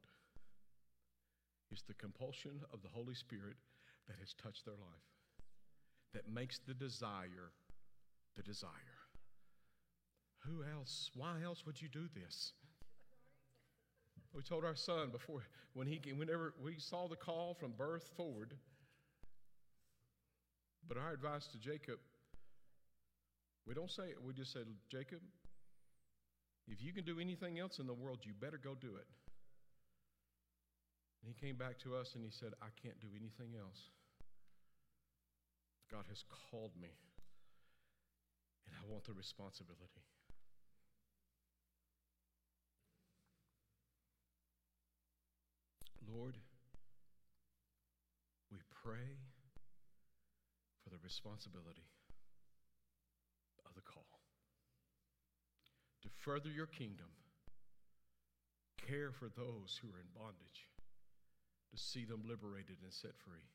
It's 1.71 1.83
the 1.83 1.93
compulsion 1.93 2.61
of 2.71 2.81
the 2.81 2.89
Holy 2.89 3.15
Spirit 3.15 3.55
that 4.07 4.17
has 4.19 4.33
touched 4.33 4.65
their 4.65 4.75
life, 4.75 5.07
that 6.13 6.27
makes 6.27 6.59
the 6.59 6.73
desire 6.73 7.51
the 8.35 8.43
desire. 8.43 8.69
Who 10.39 10.63
else? 10.77 11.09
Why 11.15 11.41
else 11.43 11.65
would 11.65 11.81
you 11.81 11.87
do 11.87 12.07
this? 12.13 12.53
We 14.33 14.41
told 14.41 14.65
our 14.65 14.75
son 14.75 15.09
before, 15.11 15.43
when 15.73 15.87
he, 15.87 16.01
whenever 16.15 16.53
we 16.61 16.79
saw 16.79 17.07
the 17.07 17.15
call 17.15 17.53
from 17.53 17.71
birth 17.71 18.09
forward, 18.17 18.55
but 20.87 20.97
our 20.97 21.11
advice 21.11 21.47
to 21.47 21.57
Jacob, 21.57 21.99
we 23.65 23.73
don't 23.73 23.91
say 23.91 24.03
it, 24.03 24.17
we 24.21 24.33
just 24.33 24.53
say, 24.53 24.59
Jacob, 24.89 25.19
if 26.67 26.81
you 26.81 26.93
can 26.93 27.05
do 27.05 27.19
anything 27.19 27.59
else 27.59 27.79
in 27.79 27.87
the 27.87 27.93
world, 27.93 28.19
you 28.23 28.33
better 28.39 28.59
go 28.61 28.75
do 28.75 28.95
it. 28.95 29.07
And 31.21 31.33
he 31.33 31.45
came 31.45 31.55
back 31.55 31.79
to 31.79 31.95
us 31.95 32.15
and 32.15 32.23
he 32.23 32.31
said, 32.31 32.53
I 32.61 32.67
can't 32.81 32.99
do 32.99 33.07
anything 33.15 33.55
else. 33.59 33.79
God 35.91 36.05
has 36.09 36.23
called 36.51 36.71
me, 36.81 36.89
and 38.65 38.75
I 38.75 38.91
want 38.91 39.05
the 39.05 39.13
responsibility. 39.13 40.03
Lord, 46.11 46.35
we 48.51 48.59
pray 48.83 49.22
responsibility 51.03 51.85
of 53.65 53.75
the 53.75 53.81
call 53.81 54.21
to 56.01 56.09
further 56.23 56.49
your 56.49 56.67
kingdom, 56.67 57.11
care 58.87 59.11
for 59.11 59.29
those 59.29 59.79
who 59.81 59.87
are 59.89 59.99
in 59.99 60.11
bondage, 60.15 60.67
to 61.71 61.77
see 61.77 62.05
them 62.05 62.23
liberated 62.27 62.77
and 62.83 62.91
set 62.91 63.15
free. 63.23 63.47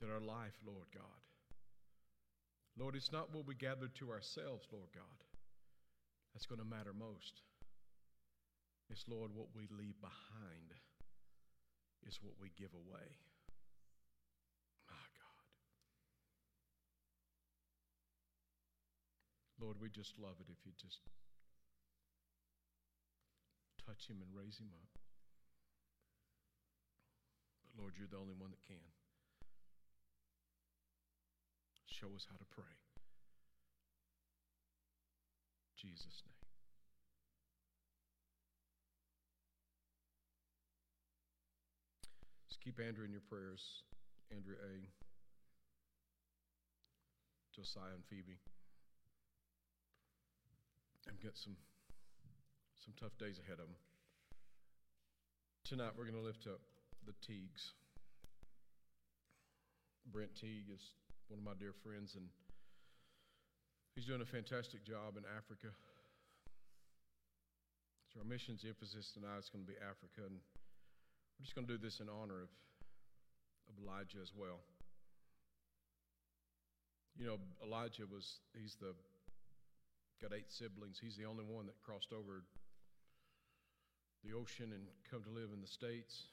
That 0.00 0.10
our 0.10 0.20
life, 0.20 0.56
Lord 0.64 0.86
God, 0.94 1.20
Lord, 2.78 2.96
it's 2.96 3.12
not 3.12 3.34
what 3.34 3.46
we 3.46 3.54
gather 3.54 3.88
to 3.98 4.10
ourselves, 4.10 4.66
Lord 4.72 4.88
God, 4.94 5.18
that's 6.32 6.46
going 6.46 6.60
to 6.60 6.64
matter 6.64 6.94
most. 6.96 7.42
It's, 8.88 9.04
Lord, 9.06 9.30
what 9.34 9.48
we 9.54 9.68
leave 9.70 10.00
behind 10.00 10.74
is 12.06 12.18
what 12.22 12.34
we 12.40 12.50
give 12.56 12.72
away. 12.72 13.08
My 14.88 15.06
God. 15.14 15.46
Lord, 19.60 19.76
we 19.76 19.90
just 19.92 20.16
love 20.18 20.40
it 20.40 20.48
if 20.48 20.64
you 20.64 20.72
just 20.80 21.04
touch 23.84 24.08
him 24.08 24.24
and 24.24 24.32
raise 24.32 24.56
him 24.56 24.72
up. 24.72 24.88
But 27.60 27.76
Lord, 27.76 27.92
you're 27.98 28.08
the 28.08 28.16
only 28.16 28.32
one 28.32 28.50
that 28.50 28.64
can. 28.64 28.80
Show 31.84 32.08
us 32.16 32.24
how 32.30 32.38
to 32.40 32.48
pray. 32.48 32.72
Jesus' 35.76 36.24
name. 36.24 36.40
Just 42.48 42.60
keep 42.64 42.80
Andrew 42.80 43.04
in 43.04 43.12
your 43.12 43.20
prayers. 43.28 43.84
Andrew 44.34 44.54
A. 44.56 44.88
Josiah 47.54 47.92
and 47.92 48.04
Phoebe. 48.08 48.38
I've 51.10 51.18
got 51.18 51.34
some 51.34 51.58
some 52.86 52.94
tough 52.94 53.18
days 53.18 53.42
ahead 53.42 53.58
of 53.58 53.66
them. 53.66 53.74
Tonight 55.66 55.98
we're 55.98 56.06
going 56.06 56.16
to 56.16 56.22
lift 56.22 56.46
up 56.46 56.62
the 57.02 57.18
Teagues. 57.18 57.74
Brent 60.06 60.30
Teague 60.38 60.70
is 60.70 60.94
one 61.26 61.42
of 61.42 61.44
my 61.44 61.58
dear 61.58 61.74
friends, 61.82 62.14
and 62.14 62.30
he's 63.98 64.06
doing 64.06 64.22
a 64.22 64.30
fantastic 64.30 64.86
job 64.86 65.18
in 65.18 65.26
Africa. 65.26 65.74
So 68.14 68.22
our 68.22 68.26
mission's 68.26 68.62
emphasis 68.62 69.10
tonight 69.10 69.42
is 69.42 69.50
going 69.50 69.66
to 69.66 69.70
be 69.70 69.78
Africa, 69.82 70.22
and 70.22 70.38
we're 70.38 71.42
just 71.42 71.58
going 71.58 71.66
to 71.66 71.74
do 71.74 71.82
this 71.82 71.98
in 71.98 72.06
honor 72.06 72.46
of, 72.46 72.54
of 73.66 73.74
Elijah 73.82 74.22
as 74.22 74.30
well. 74.30 74.62
You 77.18 77.26
know, 77.26 77.38
Elijah 77.66 78.06
was, 78.06 78.38
he's 78.54 78.78
the, 78.78 78.94
got 80.20 80.36
eight 80.36 80.52
siblings. 80.52 80.98
He's 81.00 81.16
the 81.16 81.24
only 81.24 81.44
one 81.44 81.66
that 81.66 81.80
crossed 81.82 82.12
over 82.12 82.44
the 84.24 84.36
ocean 84.36 84.72
and 84.72 84.84
come 85.10 85.22
to 85.24 85.30
live 85.30 85.48
in 85.52 85.60
the 85.60 85.66
States. 85.66 86.28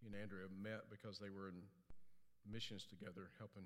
He 0.00 0.08
and 0.08 0.16
Andrea 0.16 0.46
met 0.50 0.90
because 0.90 1.18
they 1.18 1.30
were 1.30 1.48
in 1.48 1.62
missions 2.50 2.84
together, 2.90 3.30
helping. 3.38 3.62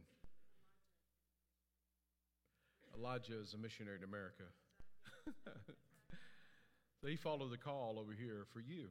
Elijah 2.96 3.40
is 3.40 3.54
a 3.54 3.58
missionary 3.58 3.96
in 3.96 4.04
America. 4.04 4.44
so 7.00 7.06
he 7.06 7.16
followed 7.16 7.50
the 7.50 7.58
call 7.58 7.98
over 7.98 8.12
here 8.12 8.46
for 8.52 8.60
you 8.60 8.88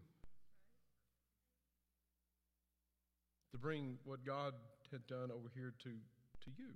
to 3.52 3.58
bring 3.58 3.98
what 4.04 4.26
God 4.26 4.54
had 4.92 5.06
done 5.08 5.32
over 5.32 5.52
here 5.56 5.74
to, 5.84 5.90
to 5.90 6.52
you. 6.58 6.74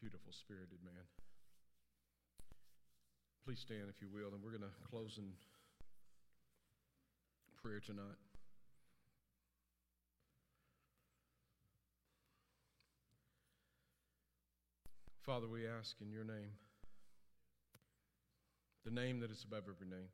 Beautiful 0.00 0.32
spirited 0.32 0.78
man. 0.82 1.04
Please 3.44 3.60
stand 3.60 3.90
if 3.90 4.00
you 4.00 4.08
will, 4.08 4.32
and 4.32 4.42
we're 4.42 4.56
going 4.56 4.62
to 4.62 4.88
close 4.88 5.18
in 5.18 5.32
prayer 7.62 7.80
tonight. 7.80 8.16
Father, 15.26 15.46
we 15.46 15.66
ask 15.66 15.96
in 16.00 16.10
your 16.10 16.24
name, 16.24 16.52
the 18.86 18.90
name 18.90 19.20
that 19.20 19.30
is 19.30 19.44
above 19.44 19.64
every 19.68 19.86
name. 19.86 20.08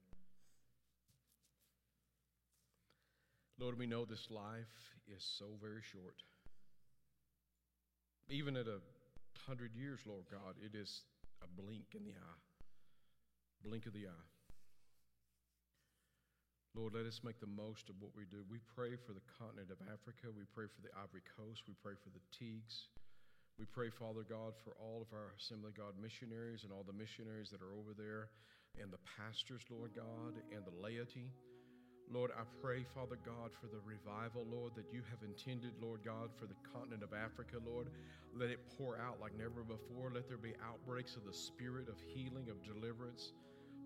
Lord, 3.61 3.79
we 3.79 3.87
know 3.87 4.05
this 4.05 4.27
life 4.31 4.97
is 5.07 5.25
so 5.39 5.47
very 5.63 5.83
short. 5.93 6.17
Even 8.29 8.57
at 8.57 8.67
a 8.67 8.81
hundred 9.47 9.75
years, 9.75 10.01
Lord 10.07 10.25
God, 10.31 10.57
it 10.63 10.77
is 10.77 11.03
a 11.43 11.49
blink 11.61 11.93
in 11.95 12.05
the 12.05 12.17
eye. 12.17 12.43
Blink 13.63 13.87
of 13.87 13.93
the 13.93 14.07
eye. 14.07 14.29
Lord, 16.77 16.93
let 16.93 17.09
us 17.09 17.25
make 17.25 17.41
the 17.41 17.49
most 17.49 17.89
of 17.89 17.97
what 18.05 18.13
we 18.13 18.29
do. 18.29 18.45
We 18.53 18.61
pray 18.77 19.01
for 19.01 19.17
the 19.17 19.25
continent 19.41 19.73
of 19.73 19.81
Africa. 19.89 20.29
We 20.29 20.45
pray 20.53 20.69
for 20.69 20.85
the 20.85 20.93
Ivory 20.93 21.25
Coast. 21.25 21.65
We 21.65 21.73
pray 21.81 21.97
for 21.97 22.13
the 22.13 22.21
Teagues. 22.37 22.93
We 23.57 23.65
pray, 23.65 23.89
Father 23.89 24.29
God, 24.29 24.53
for 24.61 24.77
all 24.77 25.01
of 25.01 25.09
our 25.17 25.33
Assembly 25.41 25.73
God 25.73 25.97
missionaries 25.97 26.69
and 26.69 26.73
all 26.73 26.85
the 26.85 26.93
missionaries 26.93 27.49
that 27.49 27.65
are 27.65 27.73
over 27.73 27.97
there, 27.97 28.29
and 28.77 28.93
the 28.93 29.01
pastors, 29.17 29.65
Lord 29.73 29.97
God, 29.97 30.37
and 30.53 30.61
the 30.69 30.77
laity. 30.77 31.33
Lord, 32.13 32.31
I 32.39 32.43
pray, 32.63 32.85
Father 32.95 33.19
God, 33.27 33.51
for 33.61 33.67
the 33.67 33.81
revival, 33.85 34.47
Lord, 34.49 34.75
that 34.77 34.93
you 34.93 35.03
have 35.11 35.19
intended, 35.27 35.73
Lord 35.83 36.05
God, 36.05 36.31
for 36.39 36.47
the 36.47 36.55
continent 36.73 37.03
of 37.03 37.13
Africa, 37.13 37.57
Lord. 37.67 37.89
Let 38.35 38.51
it 38.51 38.61
pour 38.79 38.99
out 38.99 39.21
like 39.21 39.37
never 39.37 39.65
before. 39.65 40.13
Let 40.15 40.29
there 40.29 40.39
be 40.39 40.55
outbreaks 40.65 41.17
of 41.17 41.25
the 41.25 41.33
spirit 41.33 41.89
of 41.89 41.97
healing, 42.07 42.49
of 42.49 42.63
deliverance. 42.63 43.33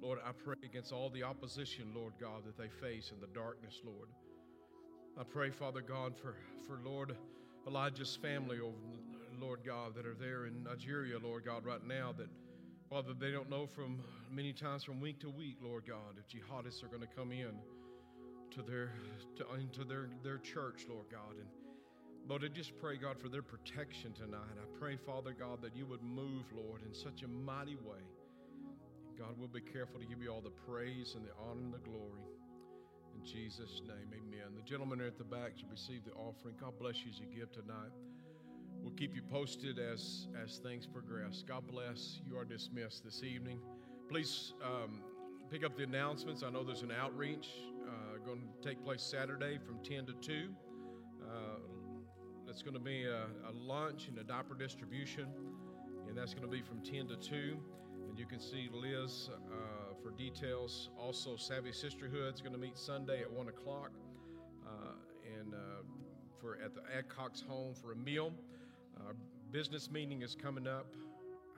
Lord, 0.03 0.19
I 0.25 0.33
pray 0.33 0.57
against 0.63 0.93
all 0.93 1.09
the 1.09 1.23
opposition, 1.23 1.93
Lord 1.95 2.13
God, 2.21 2.45
that 2.45 2.59
they 2.59 2.69
face 2.69 3.11
in 3.11 3.21
the 3.21 3.27
darkness, 3.29 3.81
Lord. 3.85 4.09
I 5.19 5.25
pray, 5.25 5.51
Father 5.51 5.81
God, 5.81 6.15
for, 6.17 6.35
for 6.67 6.79
Lord 6.85 7.17
Elijah's 7.67 8.17
family, 8.17 8.61
over, 8.61 8.77
Lord 9.41 9.61
God, 9.65 9.95
that 9.95 10.07
are 10.07 10.15
there 10.15 10.47
in 10.47 10.65
Nigeria, 10.65 11.19
Lord 11.19 11.47
God, 11.47 11.65
right 11.65 11.87
now, 11.87 12.15
that, 12.19 12.29
Father, 12.91 13.15
they 13.19 13.31
don't 13.31 13.49
know 13.49 13.67
from 13.67 14.01
many 14.31 14.53
times 14.53 14.85
from 14.85 15.01
week 15.01 15.21
to 15.21 15.31
week, 15.31 15.57
Lord 15.63 15.85
God, 15.87 16.19
if 16.19 16.29
jihadists 16.29 16.83
are 16.83 16.89
going 16.89 17.03
to 17.03 17.15
come 17.15 17.33
in 17.33 17.53
to 18.53 18.63
their, 18.63 18.93
to, 19.37 19.45
into 19.61 19.85
their, 19.85 20.09
their 20.23 20.39
church, 20.39 20.87
Lord 20.89 21.07
God. 21.11 21.37
And 21.39 21.49
Lord, 22.29 22.45
I 22.45 22.49
just 22.49 22.79
pray, 22.79 22.97
God, 22.97 23.19
for 23.21 23.29
their 23.29 23.43
protection 23.43 24.13
tonight. 24.13 24.57
I 24.57 24.79
pray, 24.79 24.97
Father 24.97 25.35
God, 25.39 25.63
that 25.63 25.75
you 25.77 25.87
would 25.87 26.03
move, 26.03 26.45
Lord, 26.55 26.83
in 26.87 26.95
such 26.95 27.23
a 27.23 27.29
mighty 27.29 27.77
way. 27.77 28.03
God, 29.19 29.35
we'll 29.39 29.49
be 29.49 29.61
careful 29.61 30.01
to 30.01 30.07
give 30.07 30.23
you 30.23 30.31
all 30.31 30.41
the 30.41 30.51
praise 30.51 31.15
and 31.15 31.25
the 31.25 31.33
honor 31.43 31.61
and 31.61 31.75
the 31.75 31.79
glory. 31.79 32.23
In 33.15 33.25
Jesus' 33.25 33.83
name, 33.87 34.09
amen. 34.15 34.55
The 34.57 34.63
gentlemen 34.63 35.01
are 35.01 35.07
at 35.07 35.19
the 35.19 35.25
back 35.25 35.57
to 35.59 35.65
receive 35.71 36.05
the 36.05 36.13
offering. 36.13 36.55
God 36.61 36.73
bless 36.79 36.97
you 37.05 37.11
as 37.11 37.19
you 37.19 37.27
give 37.27 37.53
tonight. 37.53 37.91
We'll 38.83 38.95
keep 38.95 39.15
you 39.15 39.23
posted 39.23 39.79
as, 39.79 40.29
as 40.43 40.59
things 40.59 40.87
progress. 40.87 41.45
God 41.47 41.65
bless. 41.71 42.21
You 42.27 42.39
are 42.39 42.45
dismissed 42.45 43.05
this 43.05 43.23
evening. 43.23 43.61
Please 44.09 44.55
um, 44.65 45.03
pick 45.51 45.65
up 45.65 45.77
the 45.77 45.83
announcements. 45.83 46.43
I 46.43 46.51
know 46.51 46.65
there's 46.65 46.83
an 46.83 46.93
outreach 46.93 47.49
uh, 47.87 48.10
going 48.31 48.43
to 48.63 48.69
take 48.69 48.85
place 48.85 49.03
Saturday 49.03 49.59
from 49.59 49.79
10 49.83 50.07
to 50.07 50.13
2. 50.13 50.49
Uh, 51.21 51.35
that's 52.47 52.63
going 52.63 52.75
to 52.75 52.81
be 52.81 53.05
a, 53.05 53.25
a, 53.49 53.53
lunch 53.53 54.07
and 54.07 54.19
a 54.19 54.23
diaper 54.23 54.55
distribution, 54.55 55.27
and 56.07 56.17
that's 56.17 56.33
going 56.33 56.49
to 56.49 56.51
be 56.51 56.63
from 56.63 56.81
10 56.81 57.09
to 57.09 57.17
2. 57.17 57.59
And 58.09 58.17
you 58.17 58.27
can 58.27 58.39
see 58.39 58.69
Liz 58.73 59.31
uh, 59.31 59.95
for 60.01 60.13
details. 60.13 60.91
Also, 60.97 61.37
Savvy 61.37 61.73
Sisterhood 61.73 62.35
is 62.35 62.41
going 62.41 62.53
to 62.53 62.59
meet 62.59 62.79
Sunday 62.79 63.21
at 63.21 63.33
1 63.33 63.49
o'clock 63.49 63.91
uh, 64.65 64.93
and 65.41 65.53
uh, 65.53 65.59
for 66.41 66.57
at 66.65 66.73
the 66.73 66.83
Adcox 66.83 67.45
home 67.45 67.75
for 67.75 67.93
a 67.93 67.97
meal. 67.97 68.33
Our 69.07 69.15
business 69.51 69.91
meeting 69.91 70.23
is 70.23 70.37
coming 70.41 70.69
up 70.69 70.95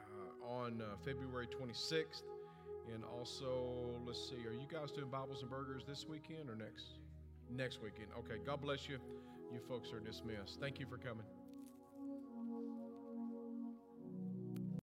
uh, 0.00 0.50
on 0.50 0.82
February 1.04 1.48
26th. 1.48 2.22
And 2.92 3.04
also, 3.04 3.96
let's 4.06 4.28
see, 4.28 4.46
are 4.46 4.52
you 4.52 4.66
guys 4.70 4.90
doing 4.90 5.08
Bibles 5.08 5.40
and 5.40 5.50
Burgers 5.50 5.84
this 5.86 6.06
weekend 6.08 6.50
or 6.50 6.56
next? 6.56 6.84
Next 7.50 7.82
weekend. 7.82 8.08
Okay, 8.18 8.40
God 8.44 8.60
bless 8.60 8.88
you. 8.88 8.98
You 9.52 9.60
folks 9.68 9.92
are 9.92 10.00
dismissed. 10.00 10.60
Thank 10.60 10.78
you 10.78 10.86
for 10.86 10.98
coming. 10.98 11.24